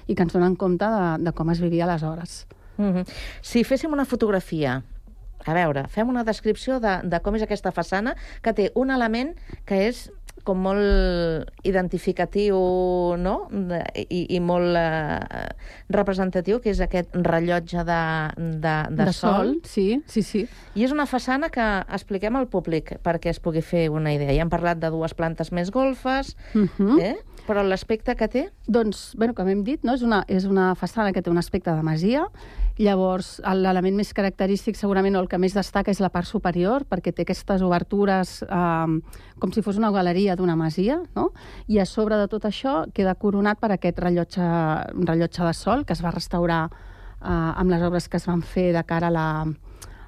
[0.06, 2.44] i que ens donen compte de, de com es vivia aleshores.
[2.76, 3.08] Mm -hmm.
[3.40, 4.82] Si féssim una fotografia
[5.46, 9.36] a veure, fem una descripció de, de com és aquesta façana, que té un element
[9.64, 10.10] que és
[10.46, 12.56] com molt identificatiu
[13.18, 13.34] no?
[13.94, 15.46] I, i molt eh,
[15.92, 18.00] representatiu, que és aquest rellotge de,
[18.36, 19.36] de, de, de sol.
[19.36, 19.54] sol.
[19.68, 20.44] Sí, sí, sí.
[20.78, 24.32] I és una façana que expliquem al públic perquè es pugui fer una idea.
[24.36, 26.68] Ja hem parlat de dues plantes més golfes, uh Mhm.
[26.78, 27.00] -huh.
[27.02, 27.16] eh?
[27.46, 28.50] però l'aspecte que té?
[28.66, 29.94] Doncs, bueno, com hem dit, no?
[29.94, 32.26] és, una, és una façana que té un aspecte de masia,
[32.76, 37.14] Llavors, l'element més característic, segurament, o el que més destaca, és la part superior, perquè
[37.14, 38.98] té aquestes obertures eh,
[39.40, 41.30] com si fos una galeria d'una masia, no?
[41.66, 44.46] I a sobre de tot això queda coronat per aquest rellotge,
[45.02, 48.72] rellotge de sol que es va restaurar eh, amb les obres que es van fer
[48.76, 49.28] de cara a la,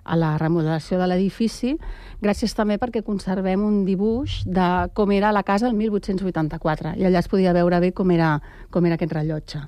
[0.08, 1.74] a la remodelació de l'edifici,
[2.22, 7.20] gràcies també perquè conservem un dibuix de com era la casa el 1884, i allà
[7.20, 8.38] es podia veure bé com era,
[8.72, 9.62] com era aquest rellotge.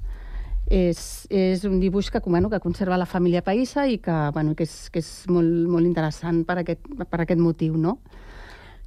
[0.71, 4.65] És, és un dibuix que, bueno, que conserva la família Païssa i que, bueno, que
[4.69, 7.99] és, que és molt, molt interessant per aquest, per aquest motiu, no?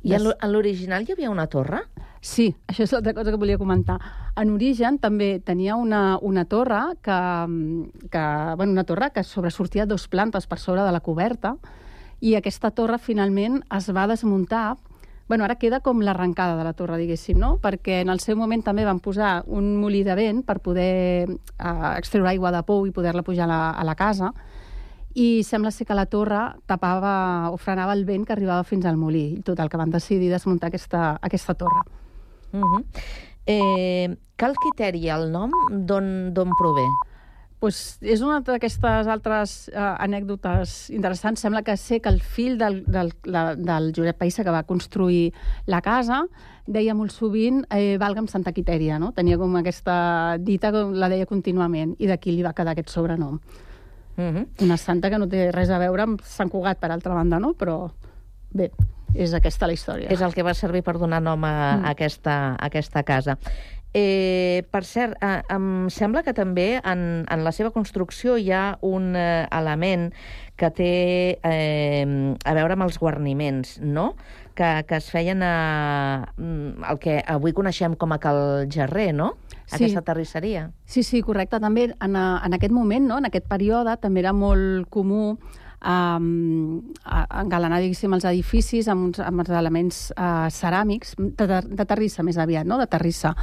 [0.03, 1.85] I en l'original hi havia una torre?
[2.23, 3.97] Sí, això és l'altra cosa que volia comentar.
[4.39, 7.19] En origen també tenia una, una torre que,
[8.11, 8.23] que,
[8.55, 11.57] bueno, una torre que sobresortia dos plantes per sobre de la coberta
[12.23, 14.77] i aquesta torre finalment es va desmuntar
[15.23, 17.53] Bueno, ara queda com l'arrencada de la torre, diguéssim, no?
[17.63, 21.91] Perquè en el seu moment també van posar un molí de vent per poder eh,
[21.95, 24.33] extreure aigua de pou i poder-la pujar a la, a la casa
[25.13, 28.97] i sembla ser que la torre tapava o frenava el vent que arribava fins al
[28.97, 29.25] molí.
[29.37, 31.83] I total, que van decidir desmuntar aquesta, aquesta torre.
[32.53, 32.83] Uh -huh.
[33.45, 36.85] eh, cal criteri el nom d'on prové?
[37.63, 41.39] pues és una d'aquestes altres uh, anècdotes interessants.
[41.39, 45.31] Sembla que sé que el fill del, del, del Josep Païssa, que va construir
[45.71, 46.25] la casa,
[46.67, 49.13] deia molt sovint eh, valga'm Santa Quitèria, no?
[49.15, 49.95] Tenia com aquesta
[50.43, 53.39] dita la deia contínuament, i d'aquí li va quedar aquest sobrenom.
[54.15, 54.47] Uh -huh.
[54.61, 57.53] Una santa que no té res a veure amb Sant Cugat, per altra banda, no?
[57.53, 57.91] Però
[58.51, 58.71] bé,
[59.13, 60.09] és aquesta la història.
[60.09, 61.85] És el que va servir per donar nom a, mm.
[61.85, 63.37] a, aquesta, a aquesta casa.
[63.93, 68.79] Eh, per cert, eh, em sembla que també en, en la seva construcció hi ha
[68.81, 70.07] un eh, element
[70.57, 70.93] que té
[71.43, 74.15] eh, a veure amb els guarniments, no?,
[74.55, 79.85] que, que es feien a el que avui coneixem com a Cal Gerrer, no?, Sí.
[79.85, 80.71] aquesta terrisseria.
[80.85, 81.57] Sí, sí, correcte.
[81.63, 83.17] També en, a, en aquest moment, no?
[83.17, 85.37] en aquest període, també era molt comú
[85.83, 91.87] um, engalanar, diguéssim, els edificis amb, uns, amb els elements uh, ceràmics, de, de, de
[91.89, 92.77] terrissa més aviat, no?
[92.81, 93.33] de terrissa.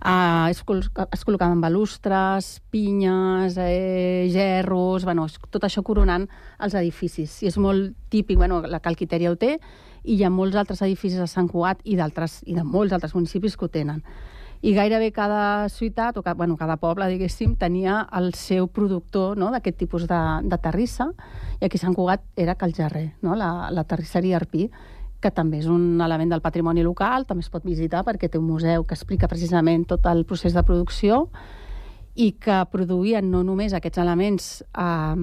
[0.00, 6.28] Uh, es, col es col·locaven balustres, pinyes, eh, gerros, bueno, tot això coronant
[6.62, 7.40] els edificis.
[7.42, 9.56] I és molt típic, bueno, la Calquiteria ho té,
[10.06, 13.56] i hi ha molts altres edificis a Sant Cugat i, i de molts altres municipis
[13.58, 14.02] que ho tenen
[14.62, 19.50] i gairebé cada ciutat, o cada, bueno, cada poble, diguéssim, tenia el seu productor no?,
[19.52, 21.10] d'aquest tipus de, de terrissa,
[21.60, 23.36] i aquí Sant Cugat era Calgerrer, no?
[23.36, 24.70] la, la terrisseria Arpí,
[25.20, 28.48] que també és un element del patrimoni local, també es pot visitar perquè té un
[28.48, 31.26] museu que explica precisament tot el procés de producció,
[32.16, 35.16] i que produïen no només aquests elements eh,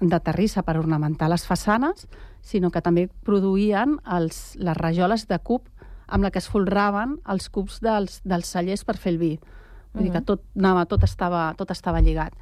[0.00, 2.06] de terrissa per ornamentar les façanes,
[2.42, 5.68] sinó que també produïen els, les rajoles de cub
[6.10, 9.34] amb la que es folraven els cubs dels, dels cellers per fer el vi.
[9.38, 10.02] Vull uh -huh.
[10.02, 12.34] dir que tot, anava, tot, estava, tot estava lligat.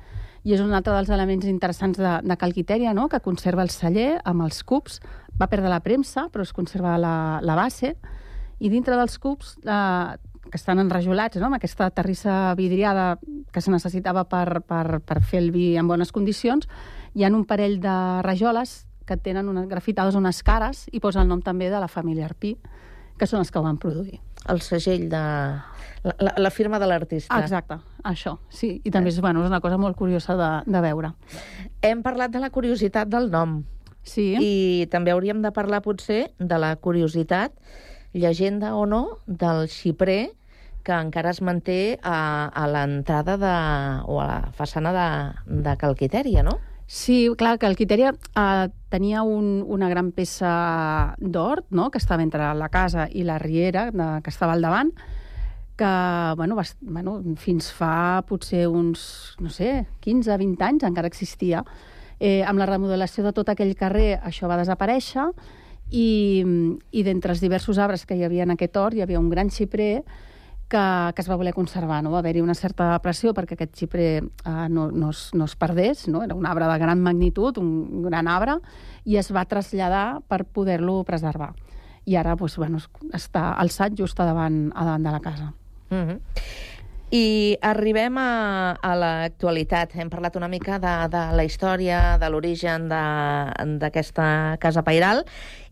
[0.45, 3.09] I és un altre dels elements interessants de, de Calquitèria, no?
[3.09, 5.01] que conserva el celler amb els cubs.
[5.41, 7.97] Va perdre la premsa, però es conserva la, la base.
[8.59, 10.17] I dintre dels cubs eh,
[10.51, 11.47] que estan enrajolats, no?
[11.47, 13.19] amb aquesta terrissa vidriada
[13.53, 16.69] que se necessitava per, per, per fer el vi en bones condicions,
[17.15, 21.31] hi ha un parell de rajoles que tenen unes grafitades unes cares i posa el
[21.31, 22.55] nom també de la família Arpí,
[23.19, 24.21] que són els que ho van produir.
[24.53, 25.25] El segell de...
[26.05, 27.41] La, la, la firma de l'artista.
[27.43, 28.77] Exacte, això, sí.
[28.87, 31.11] I també és, bueno, és una cosa molt curiosa de, de veure.
[31.83, 33.63] Hem parlat de la curiositat del nom.
[34.07, 34.31] Sí.
[34.39, 37.57] I també hauríem de parlar, potser, de la curiositat,
[38.15, 40.39] llegenda o no, del xiprer
[40.87, 43.57] que encara es manté a, a l'entrada de,
[44.09, 45.09] o a la façana de,
[45.67, 46.55] de Calquitèria, no?
[46.91, 52.25] Sí, clar, que el Quiteria eh, tenia un, una gran peça d'hort, no?, que estava
[52.25, 54.95] entre la casa i la riera, de, que estava al davant,
[55.77, 55.91] que,
[56.41, 61.61] bueno, va, bueno, fins fa potser uns, no sé, 15-20 anys encara existia.
[62.19, 65.29] Eh, amb la remodelació de tot aquell carrer això va desaparèixer
[65.93, 66.09] i,
[66.91, 69.53] i d'entre els diversos arbres que hi havia en aquest hort hi havia un gran
[69.53, 70.07] xiprer
[70.69, 72.03] que, que es va voler conservar.
[72.05, 72.13] No?
[72.13, 76.07] Va haver-hi una certa pressió perquè aquest xiprer eh, no, no, es, no es perdés,
[76.09, 76.23] no?
[76.25, 78.59] era un arbre de gran magnitud, un gran arbre,
[79.05, 81.55] i es va traslladar per poder-lo preservar.
[82.09, 82.81] I ara doncs, bueno,
[83.13, 85.53] està alçat just a davant, a davant de la casa.
[85.91, 86.21] Mm -hmm.
[87.09, 89.95] I arribem a, a l'actualitat.
[89.97, 92.85] Hem parlat una mica de, de la història, de l'origen
[93.81, 95.23] d'aquesta casa pairal,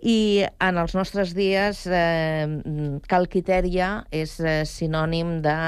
[0.00, 2.48] i en els nostres dies eh,
[3.04, 5.58] Calquitèria és eh, sinònim de,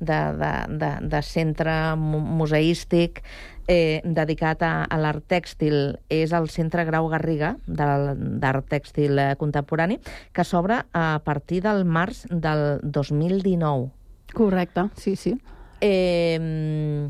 [0.00, 3.20] de, de, de, de centre museístic
[3.68, 5.98] eh, dedicat a, a l'art tèxtil.
[6.08, 10.00] És el Centre Grau Garriga d'Art Tèxtil eh, Contemporani,
[10.32, 13.99] que s'obre a partir del març del 2019.
[14.34, 15.34] Correcte, sí, sí.
[15.80, 17.08] Eh,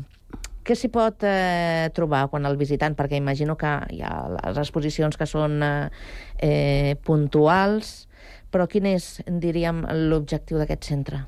[0.61, 2.95] què s'hi pot eh, trobar quan el visitant?
[2.97, 5.89] Perquè imagino que hi ha les exposicions que són eh,
[6.37, 8.07] eh, puntuals,
[8.51, 11.23] però quin és, diríem, l'objectiu d'aquest centre?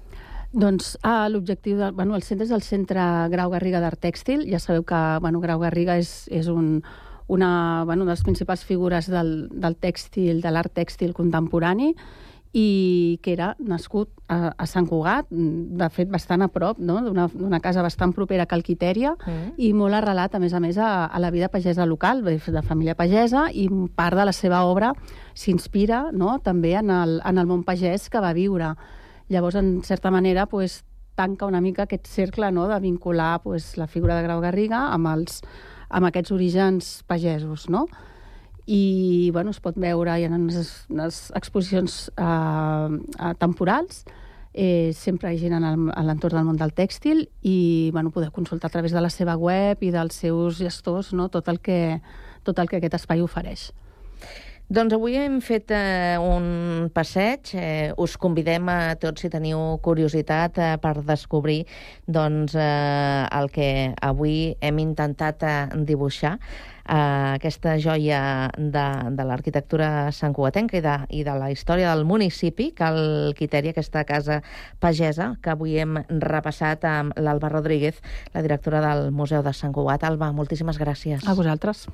[0.53, 3.01] Doncs ah, l'objectiu, de, bueno, el centre és el Centre
[3.33, 4.45] Grau Garriga d'Art Tèxtil.
[4.51, 6.83] Ja sabeu que bueno, Grau Garriga és, és un,
[7.27, 11.93] una, bueno, una de les principals figures del, del tèxtil, de l'art tèxtil contemporani,
[12.53, 16.99] i que era nascut a, a Sant Cugat, de fet bastant a prop, no?
[17.01, 19.55] d'una casa bastant propera a Calquitèria, mm.
[19.57, 22.93] i molt arrelat, a més a més, a, a la vida pagesa local, de família
[22.95, 23.65] pagesa, i
[23.97, 24.93] part de la seva obra
[25.33, 26.37] s'inspira no?
[26.45, 28.75] també en el, en el món pagès que va viure.
[29.33, 30.83] Llavors, en certa manera, pues,
[31.15, 32.67] tanca una mica aquest cercle no?
[32.67, 35.41] de vincular pues, la figura de Grau Garriga amb, els,
[35.89, 37.87] amb aquests orígens pagesos, no?
[38.65, 42.25] I bueno, es pot veure, hi ha unes, unes exposicions eh,
[43.19, 44.03] eh, temporals,
[44.53, 48.69] eh, sempre hi ha gent a l'entorn del món del tèxtil i bueno, poder consultar
[48.69, 51.29] a través de la seva web i dels seus gestors no?
[51.29, 51.99] tot, el que,
[52.43, 53.71] tot el que aquest espai ofereix.
[54.73, 57.51] Doncs avui hem fet eh, un passeig.
[57.59, 61.65] Eh, us convidem a tots, si teniu curiositat, eh, per descobrir
[62.07, 63.67] doncs, eh, el que
[64.01, 66.37] avui hem intentat eh, dibuixar
[66.87, 72.71] eh, aquesta joia de, de l'arquitectura santcugatenca i de, i de la història del municipi,
[72.77, 74.41] Cal Quitèria, aquesta casa
[74.83, 78.01] pagesa, que avui hem repassat amb l'Alba Rodríguez,
[78.33, 80.03] la directora del Museu de Sant Cugat.
[80.03, 81.23] Alba, moltíssimes gràcies.
[81.27, 81.87] A vosaltres.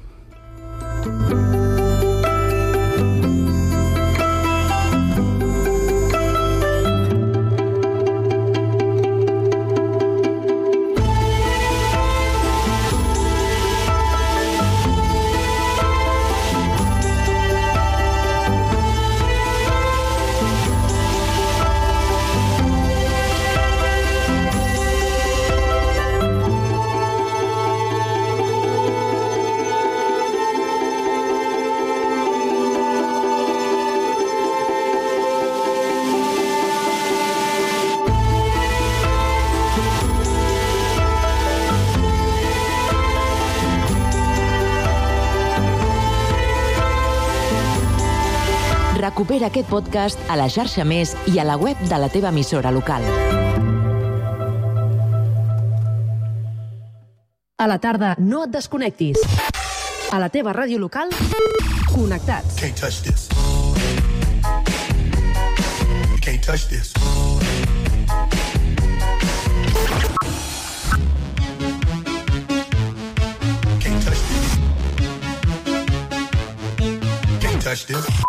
[49.40, 52.74] Recupera aquest podcast a la xarxa Més i a la web de la teva emissora
[52.76, 53.06] local.
[57.56, 59.16] A la tarda no et desconnectis.
[60.12, 61.08] A la teva ràdio local,
[61.88, 62.60] connectats.
[62.60, 63.30] Can't touch this.
[66.20, 66.92] Can't touch this.
[73.80, 74.48] Can't touch this.
[77.40, 78.29] Can't touch this.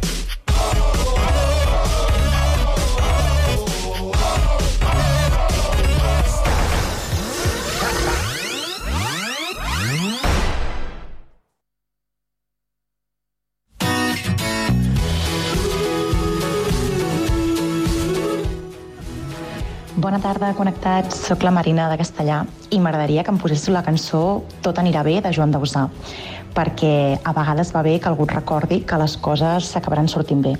[20.21, 21.17] Tarda, connectats.
[21.25, 25.15] Soc la Marina de Castellà i m'agradaria que em poséssiu la cançó Tot anirà bé
[25.23, 25.87] de Joan Dausà
[26.53, 30.51] perquè a vegades va bé que algú recordi que les coses s'acabaran sortint bé.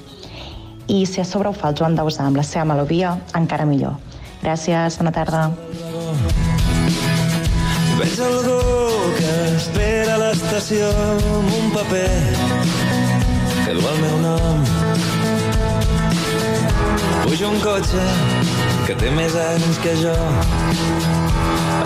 [0.88, 3.99] I si a sobre ho fa el Joan Dausà amb la seva melodia, encara millor.
[4.41, 5.43] Gràcies, bona tarda.
[7.99, 8.57] Veig algú
[9.20, 12.09] que espera a l'estació amb un paper
[13.66, 14.66] que du el meu nom.
[17.28, 18.07] Puja un cotxe
[18.91, 20.13] que té més anys que jo.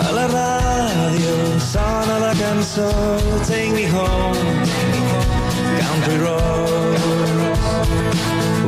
[0.06, 2.88] A la ràdio sona la cançó
[3.46, 4.66] Take me home,
[5.78, 6.98] Country Road.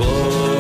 [0.06, 0.57] Oh,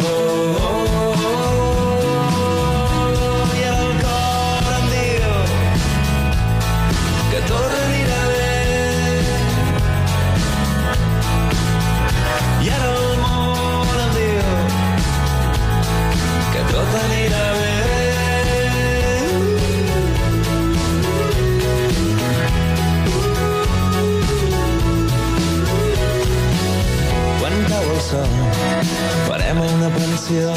[29.88, 30.52] una pensió.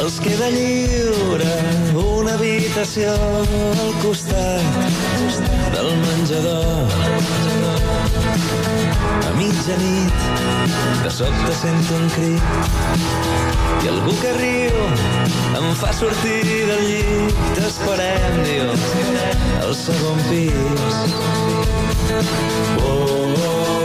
[0.00, 1.52] Els queda lliure
[2.02, 4.78] una habitació al costat
[5.74, 6.96] del menjador.
[9.26, 10.26] A mitjanit,
[11.04, 14.82] de sobte sento un crit i algú que riu
[15.60, 17.40] em fa sortir del llit.
[17.56, 18.74] T'esperem, diu,
[19.62, 20.54] al segon pis.
[22.76, 23.75] Oh, oh, oh,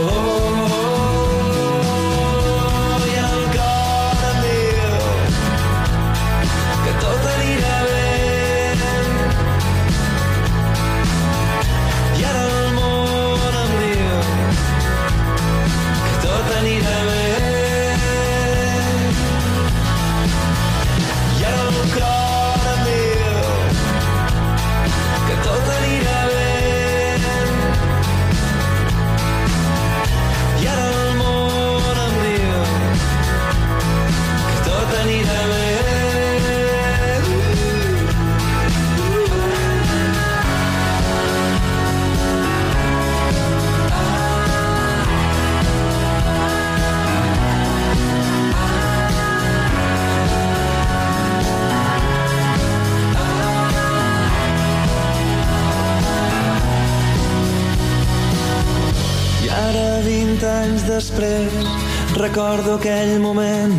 [62.32, 63.74] recordo aquell moment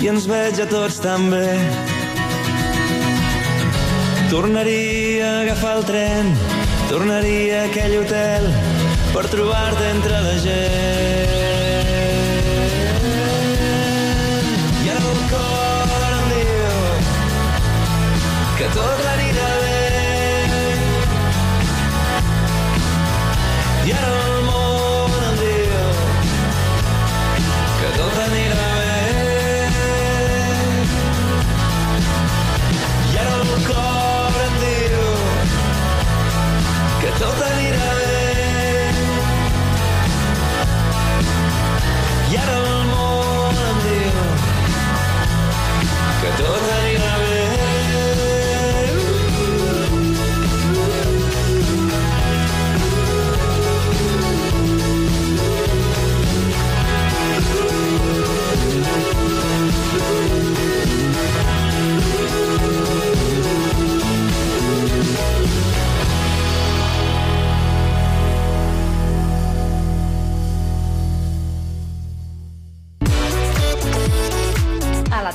[0.00, 1.48] i ens veig a tots tan bé.
[4.30, 6.30] Tornaria a agafar el tren,
[6.88, 8.48] tornaria a aquell hotel
[9.12, 11.36] per trobar-te entre la gent.
[14.86, 16.72] I ara el cor em diu
[18.56, 19.02] que tot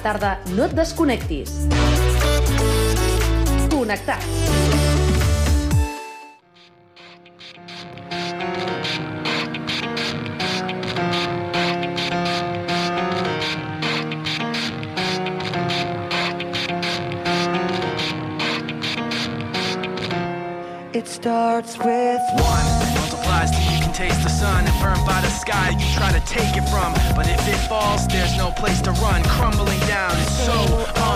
[0.07, 1.51] tarda no et desconnectis.
[3.69, 4.23] Connectats.
[21.07, 22.06] starts with
[23.97, 24.61] taste the sun.
[24.69, 26.93] And burned by the sky, you try to take it from.
[27.17, 29.23] But if it falls, there's no place to run.
[29.25, 30.61] Crumbling down, it's so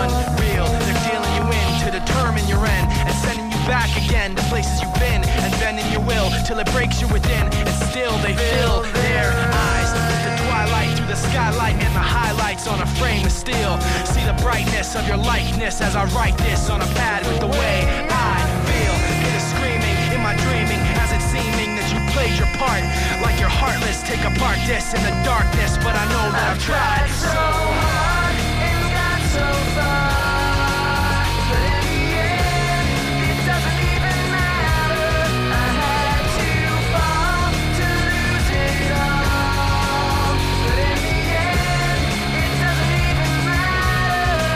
[0.02, 0.66] unreal.
[0.82, 2.90] They're dealing you in to determine your end.
[3.06, 5.22] And sending you back again to places you've been.
[5.22, 7.46] And bending your will till it breaks you within.
[7.54, 12.66] And still they fill their eyes with the twilight through the skylight and the highlights
[12.66, 13.78] on a frame of steel.
[14.10, 17.52] See the brightness of your likeness as I write this on a pad with the
[17.62, 18.94] way I feel.
[19.22, 21.81] Hear the screaming in my dreaming as it's seeming
[22.12, 22.84] played your part.
[23.24, 25.76] Like you're heartless, take apart this in the darkness.
[25.78, 28.36] But I know that I've tried so hard
[28.68, 31.24] and got so far.
[31.48, 32.88] But in the end,
[33.32, 35.08] it doesn't even matter.
[35.56, 36.52] I had to
[36.92, 37.48] fall
[37.80, 40.36] to lose it all.
[40.68, 42.00] But in the end,
[42.44, 44.52] it doesn't even matter.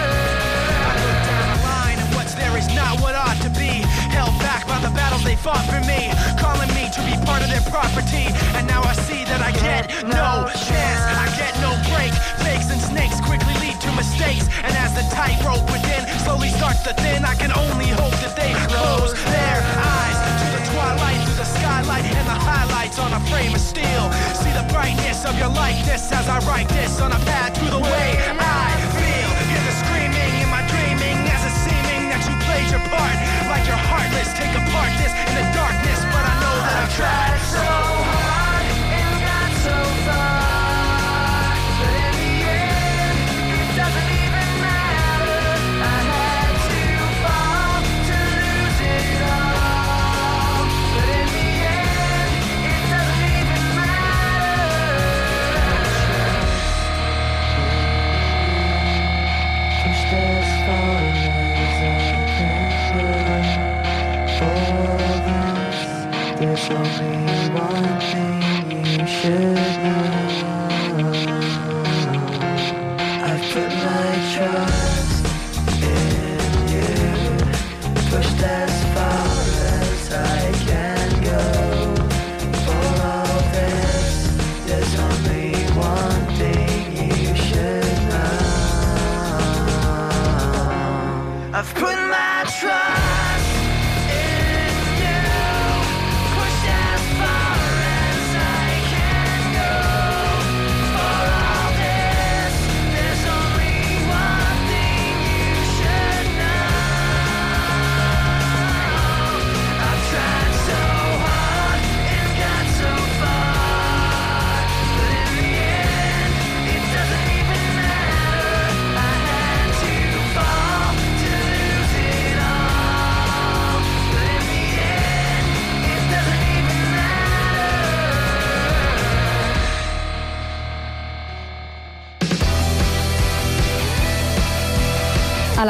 [0.76, 3.80] I look down the line and what's there is not what ought to be.
[4.12, 6.75] Held back by the battles they fought for me, calling me
[7.26, 8.30] part of their property.
[8.54, 12.14] And now I see that I get no chance, I get no break.
[12.46, 14.46] Fakes and snakes quickly lead to mistakes.
[14.62, 18.54] And as the tightrope within slowly starts to thin, I can only hope that they
[18.70, 23.52] close their eyes to the twilight, through the skylight, and the highlights on a frame
[23.52, 24.04] of steel.
[24.38, 27.82] See the brightness of your likeness as I write this on a pad through the
[27.82, 28.08] way
[28.38, 28.70] I
[29.02, 29.28] feel.
[29.50, 33.18] Hear the screaming in my dreaming as it's seeming that you played your part.
[33.50, 35.95] Like you're heartless, take apart this in the darkness.
[36.88, 38.15] Tried so hard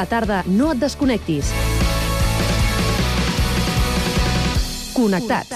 [0.07, 1.53] tarda, no et desconnectis.
[4.97, 5.56] Connectats.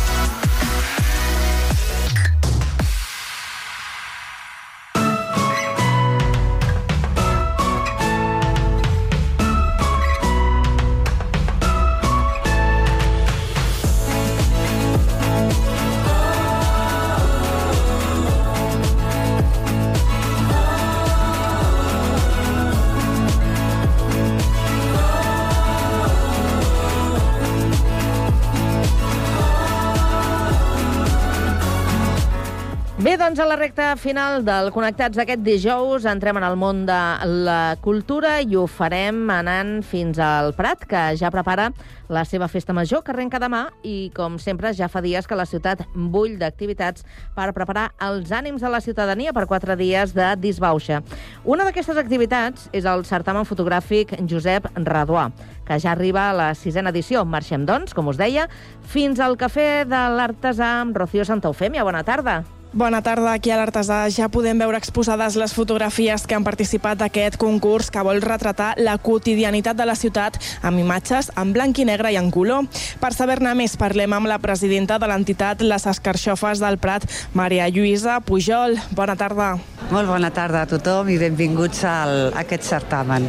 [33.31, 36.97] Doncs a la recta final del Connectats d'aquest dijous entrem en el món de
[37.45, 41.69] la cultura i ho farem anant fins al Prat, que ja prepara
[42.11, 45.47] la seva festa major, que arrenca demà, i com sempre ja fa dies que la
[45.47, 50.99] ciutat bull d'activitats per preparar els ànims de la ciutadania per quatre dies de disbauxa.
[51.47, 55.29] Una d'aquestes activitats és el certamen fotogràfic Josep Raduà,
[55.63, 57.23] que ja arriba a la sisena edició.
[57.23, 58.49] Marxem, doncs, com us deia,
[58.83, 61.87] fins al Cafè de l'Artesà amb Rocío Santa Eufèmia.
[61.87, 62.41] Bona tarda.
[62.73, 63.33] Bona tarda.
[63.35, 68.03] Aquí a l'Artesà ja podem veure exposades les fotografies que han participat d'aquest concurs que
[68.07, 72.29] vol retratar la quotidianitat de la ciutat amb imatges en blanc i negre i en
[72.31, 72.69] color.
[73.01, 77.03] Per saber-ne més, parlem amb la presidenta de l'entitat Les Escarxofes del Prat,
[77.35, 78.79] Maria Lluïsa Pujol.
[78.95, 79.57] Bona tarda.
[79.91, 81.97] Molt bona tarda a tothom i benvinguts a
[82.39, 83.27] aquest certamen.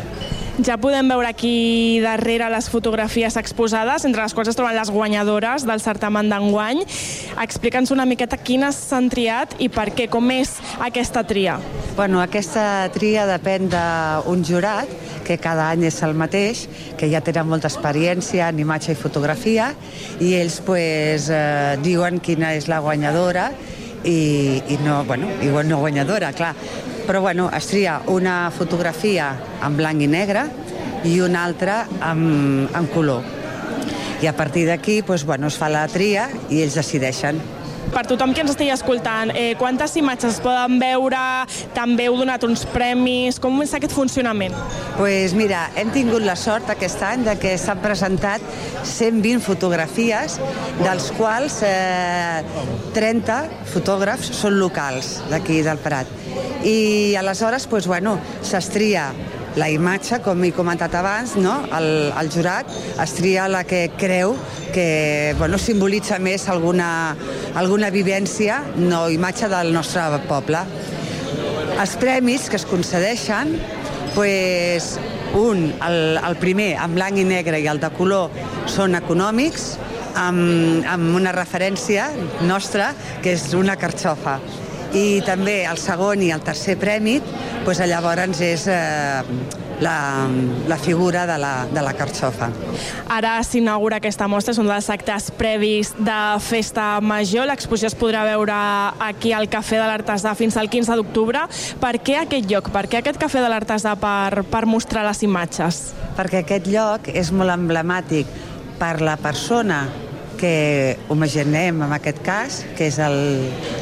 [0.60, 5.64] Ja podem veure aquí darrere les fotografies exposades, entre les quals es troben les guanyadores
[5.64, 6.82] del certamen d'enguany.
[7.40, 11.56] Explica'ns una miqueta quines s'han triat i per què, com és aquesta tria.
[11.96, 14.92] Bueno, aquesta tria depèn d'un jurat,
[15.24, 16.66] que cada any és el mateix,
[17.00, 19.72] que ja tenen molta experiència en imatge i fotografia,
[20.20, 23.48] i ells pues, eh, diuen quina és la guanyadora
[24.04, 26.52] i, i no, bueno, igual no guanyadora, clar,
[27.06, 29.32] però bueno, es tria una fotografia
[29.64, 30.46] en blanc i negre
[31.04, 33.22] i una altra en, en color.
[34.22, 37.40] I a partir d'aquí doncs, bueno, es fa la tria i ells decideixen.
[37.92, 41.18] Per tothom que ens estigui escoltant, eh, quantes imatges es poden veure?
[41.74, 43.40] També heu donat uns premis?
[43.42, 44.54] Com és aquest funcionament?
[44.96, 48.42] pues mira, hem tingut la sort aquest any de que s'han presentat
[48.84, 50.38] 120 fotografies,
[50.82, 52.42] dels quals eh,
[52.94, 53.38] 30
[53.72, 56.06] fotògrafs són locals d'aquí del Prat.
[56.64, 59.10] I aleshores, pues, bueno, s'estria
[59.56, 61.58] la imatge, com he comentat abans, no?
[61.76, 62.68] el, el jurat
[63.02, 64.36] es tria la que creu
[64.72, 67.14] que bueno, simbolitza més alguna,
[67.58, 70.62] alguna vivència, no imatge del nostre poble.
[71.82, 73.56] Els premis que es concedeixen,
[74.14, 74.96] pues,
[75.36, 78.32] un, el, el primer, en blanc i negre i el de color,
[78.70, 79.72] són econòmics,
[80.16, 82.10] amb, amb una referència
[82.48, 82.92] nostra,
[83.24, 84.38] que és una carxofa.
[84.92, 87.18] I també el segon i el tercer premi,
[87.64, 89.22] pues, llavors és eh,
[89.82, 90.28] la,
[90.68, 92.50] la figura de la, de la carxofa.
[93.12, 97.48] Ara s'inaugura aquesta mostra, és un dels actes previs de Festa Major.
[97.50, 98.56] L'exposició es podrà veure
[99.08, 101.46] aquí al Cafè de l'Artesà fins al 15 d'octubre.
[101.82, 102.70] Per què aquest lloc?
[102.74, 105.82] Per què aquest Cafè de l'Artesà per, per mostrar les imatges?
[106.16, 108.30] Perquè aquest lloc és molt emblemàtic
[108.78, 109.86] per la persona
[110.42, 113.14] que imaginem en aquest cas, que és el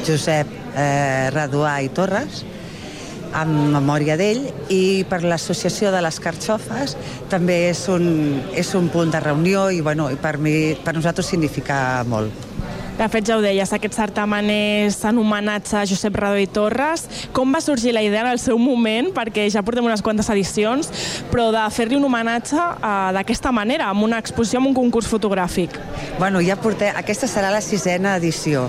[0.05, 2.43] Josep eh, Raduà i Torres,
[3.41, 6.99] en memòria d'ell, i per l'associació de les carxofes
[7.33, 8.05] també és un,
[8.53, 12.50] és un punt de reunió i, bueno, i per, mi, per nosaltres significa molt.
[13.01, 17.07] De fet, ja ho deies, aquest certamen és en homenatge a Josep Radó i Torres.
[17.33, 19.09] Com va sorgir la idea en el seu moment?
[19.17, 20.91] Perquè ja portem unes quantes edicions,
[21.33, 25.81] però de fer-li un homenatge eh, d'aquesta manera, amb una exposició, amb un concurs fotogràfic.
[26.19, 26.93] Bueno, ja portem...
[27.01, 28.69] Aquesta serà la sisena edició.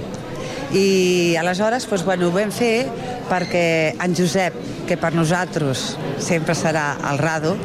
[0.72, 2.88] I aleshores, doncs, bueno, ho vam fer
[3.28, 3.68] perquè
[4.00, 4.56] en Josep,
[4.88, 5.90] que per nosaltres
[6.24, 7.58] sempre serà el Rado,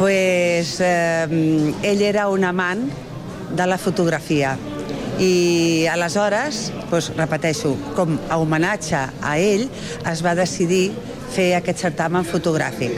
[0.00, 2.88] pues, eh, ell era un amant
[3.54, 4.58] de la fotografia.
[5.18, 9.64] I aleshores, doncs, repeteixo, com a homenatge a ell,
[10.10, 10.90] es va decidir
[11.32, 12.92] fer aquest certamen fotogràfic.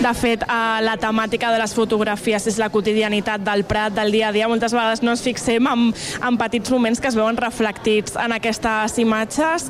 [0.00, 4.28] De fet, eh, la temàtica de les fotografies és la quotidianitat del Prat, del dia
[4.28, 4.48] a dia.
[4.48, 5.90] Moltes vegades no ens fixem en,
[6.24, 9.68] en petits moments que es veuen reflectits en aquestes imatges.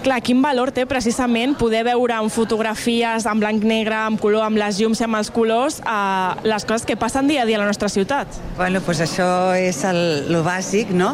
[0.00, 4.56] Clar, quin valor té precisament poder veure en fotografies en blanc negre, amb color, amb
[4.56, 7.60] les llums i amb els colors, eh, les coses que passen dia a dia a
[7.60, 8.38] la nostra ciutat.
[8.56, 11.10] Bueno, pues això és el, lo bàsic no?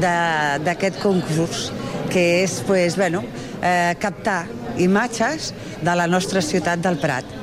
[0.00, 1.68] d'aquest concurs,
[2.08, 3.20] que és pues, bueno,
[3.60, 4.46] eh, captar
[4.78, 7.36] imatges de la nostra ciutat del Prat.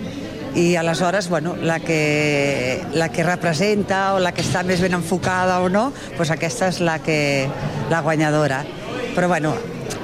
[0.58, 5.62] I aleshores, bueno, la que, la que representa o la que està més ben enfocada
[5.62, 7.45] o no, pues aquesta és la, que,
[7.93, 8.64] la guanyadora.
[9.14, 9.54] Però bueno,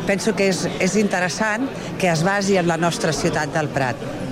[0.07, 1.67] penso que és, és interessant
[1.99, 4.22] que es basi en la nostra ciutat del Prat.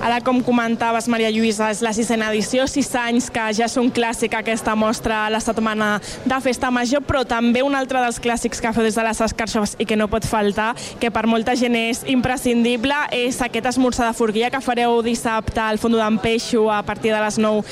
[0.00, 3.88] Ara, com comentaves, Maria Lluïsa, és la sisena edició, sis anys que ja és un
[3.90, 8.60] clàssic aquesta mostra a la setmana de Festa Major, però també un altre dels clàssics
[8.60, 11.78] que feu des de les escarxofes i que no pot faltar, que per molta gent
[11.80, 16.82] és imprescindible, és aquest esmorzar de forquilla que fareu dissabte al Fondo d'en Peixo a
[16.86, 17.64] partir de les 9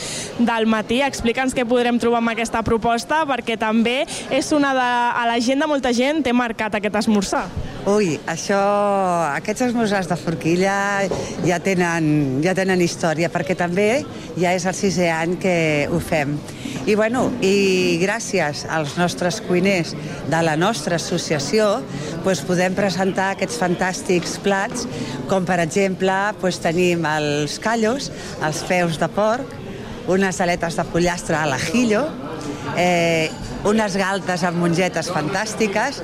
[0.49, 1.03] del matí.
[1.05, 4.91] Explica'ns què podrem trobar amb aquesta proposta, perquè també és una de...
[5.13, 7.49] a l'agenda molta gent té marcat aquest esmorzar.
[7.85, 8.57] Ui, això,
[9.37, 11.05] aquests esmorzars de forquilla
[11.45, 13.99] ja tenen, ja tenen història, perquè també
[14.41, 15.57] ja és el sisè any que
[15.93, 16.33] ho fem.
[16.89, 19.93] I, bueno, i gràcies als nostres cuiners
[20.33, 21.83] de la nostra associació
[22.25, 24.89] doncs podem presentar aquests fantàstics plats,
[25.29, 28.09] com per exemple doncs tenim els callos,
[28.41, 29.53] els peus de porc,
[30.09, 32.07] unes aletes de pollastre a l'ajillo,
[32.77, 33.31] eh,
[33.65, 36.03] unes galtes amb mongetes fantàstiques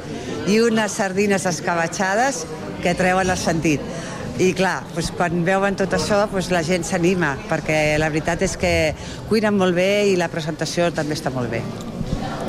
[0.50, 2.44] i unes sardines escabatxades
[2.82, 3.84] que treuen el sentit.
[4.40, 8.56] I clar, doncs quan veuen tot això, doncs la gent s'anima, perquè la veritat és
[8.56, 8.74] que
[9.28, 11.60] cuinen molt bé i la presentació també està molt bé.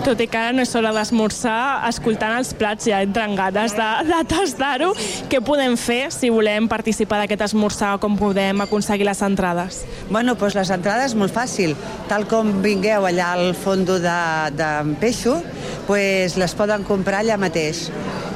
[0.02, 3.90] Tot i que ara no és hora d'esmorzar, escoltant els plats ja entren ganes de,
[4.08, 4.88] de tastar-ho.
[5.30, 9.84] Què podem fer si volem participar d'aquest esmorzar o com podem aconseguir les entrades?
[10.10, 11.76] Bueno, doncs les entrades molt fàcil.
[12.10, 14.18] Tal com vingueu allà al fondo de,
[14.58, 14.72] de
[15.04, 15.38] Peixo,
[15.86, 17.92] doncs les poden comprar allà mateix.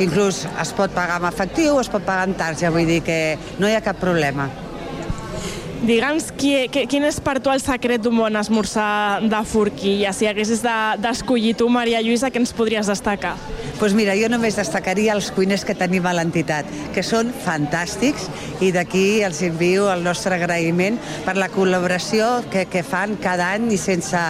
[0.06, 3.66] Inclús es pot pagar amb efectiu es pot pagar amb tarja, vull dir que no
[3.66, 4.52] hi ha cap problema.
[5.86, 10.14] Digue'ns qui, qui, quin és per tu el secret d'un bon esmorzar de forquilla?
[10.18, 13.36] Si haguessis de- d'escollir de, tu, Maria Lluïsa, què ens podries destacar?
[13.38, 16.66] Doncs pues mira, jo només destacaria els cuiners que tenim a l'entitat,
[16.96, 18.26] que són fantàstics
[18.66, 23.70] i d'aquí els envio el nostre agraïment per la col·laboració que, que fan cada any
[23.76, 24.24] i sense,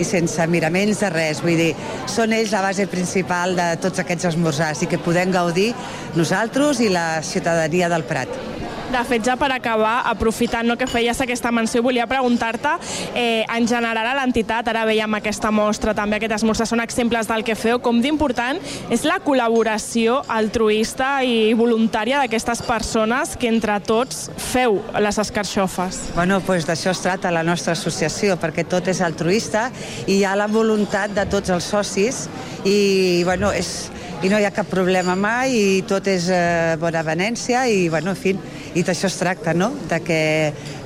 [0.00, 1.44] i sense miraments de res.
[1.44, 1.70] Vull dir,
[2.10, 5.70] són ells la base principal de tots aquests esmorzars i que podem gaudir
[6.16, 8.55] nosaltres i la ciutadania del Prat.
[8.86, 12.76] De fet, ja per acabar, aprofitant no, que feies aquesta menció, volia preguntar-te,
[13.18, 17.42] eh, en general a l'entitat, ara veiem aquesta mostra, també aquest esmorzar, són exemples del
[17.44, 18.60] que feu, com d'important
[18.94, 26.12] és la col·laboració altruista i voluntària d'aquestes persones que entre tots feu les escarxofes.
[26.14, 29.66] Bueno, doncs d'això es tracta la nostra associació, perquè tot és altruista
[30.06, 32.28] i hi ha la voluntat de tots els socis
[32.64, 33.90] i, bueno, és,
[34.22, 38.14] i no hi ha cap problema mai i tot és eh, bona venència i, bueno,
[38.14, 38.36] en fi,
[38.76, 39.72] i d'això es tracta, no?
[39.88, 40.20] De que,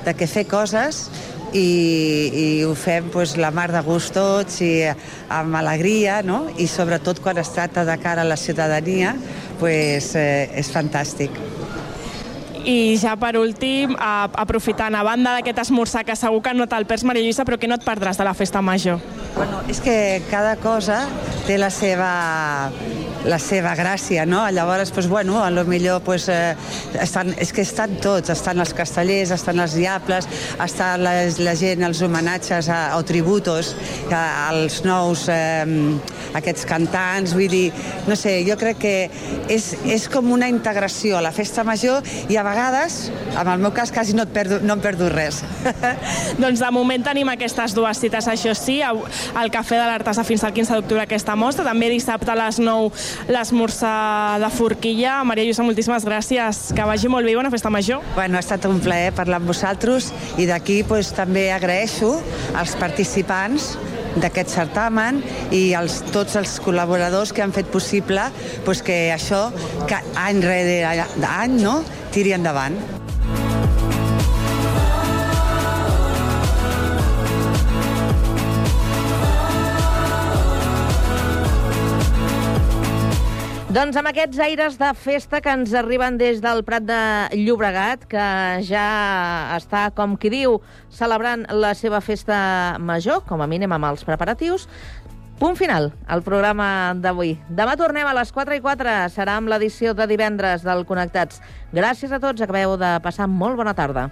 [0.05, 1.09] de que fer coses
[1.51, 4.71] i, i ho fem pues, la mar de gust tots i
[5.31, 6.45] amb alegria, no?
[6.57, 9.15] I sobretot quan es tracta de cara a la ciutadania,
[9.59, 11.35] pues, eh, és fantàstic.
[12.61, 16.85] I ja per últim, a, aprofitant, a banda d'aquest esmorzar que segur que no te'l
[16.85, 19.01] perds, Maria Lluïsa, però que no et perdràs de la festa major?
[19.35, 21.07] Bueno, és que cada cosa
[21.47, 22.69] té la seva,
[23.25, 24.43] la seva gràcia, no?
[24.51, 26.55] Llavors, pues, bueno, a lo millor pues, eh,
[27.01, 30.27] estan, és que estan tots, estan els castellers, estan els diables,
[30.63, 33.75] estan les, la gent, els homenatges a, o tributos
[34.11, 35.65] a, als nous eh,
[36.37, 37.69] aquests cantants, vull dir,
[38.07, 38.95] no sé, jo crec que
[39.51, 43.73] és, és com una integració a la festa major i a vegades, en el meu
[43.75, 45.41] cas, quasi no, et perdo, no em perdo res.
[46.41, 50.55] doncs de moment tenim aquestes dues cites, això sí, al Cafè de l'Artesà fins al
[50.55, 55.21] 15 d'octubre aquesta mostra, també dissabte a les 9 l'esmorzar de forquilla.
[55.27, 58.03] Maria Lluïsa, moltíssimes gràcies, que vagi molt bé i bona festa major.
[58.15, 62.13] Bueno, ha estat un plaer parlar amb vosaltres i d'aquí pues, també agraeixo
[62.57, 63.75] als participants
[64.19, 65.21] d'aquest certamen
[65.55, 68.27] i als, tots els col·laboradors que han fet possible
[68.65, 69.47] pues, que això,
[69.87, 71.79] que any rere any, no,
[72.11, 72.79] tiri endavant.
[83.71, 86.97] Doncs amb aquests aires de festa que ens arriben des del Prat de
[87.39, 88.25] Llobregat, que
[88.67, 88.87] ja
[89.55, 90.57] està, com qui diu,
[90.91, 92.35] celebrant la seva festa
[92.83, 94.67] major, com a mínim amb els preparatius,
[95.41, 97.31] Punt final al programa d'avui.
[97.49, 98.91] Demà tornem a les 4 i 4.
[99.09, 101.41] Serà amb l'edició de divendres del Connectats.
[101.73, 102.43] Gràcies a tots.
[102.45, 104.11] Acabeu de passar molt bona tarda.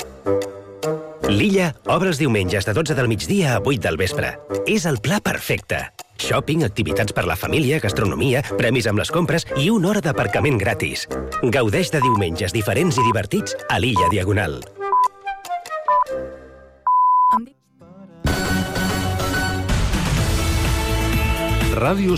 [1.31, 4.33] L'Illa obre els diumenges de 12 del migdia a 8 del vespre.
[4.67, 5.79] És el pla perfecte.
[6.19, 11.07] Shopping, activitats per la família, gastronomia, premis amb les compres i una hora d'aparcament gratis.
[11.55, 14.59] Gaudeix de diumenges diferents i divertits a l'Illa Diagonal.
[21.81, 22.13] Ràdio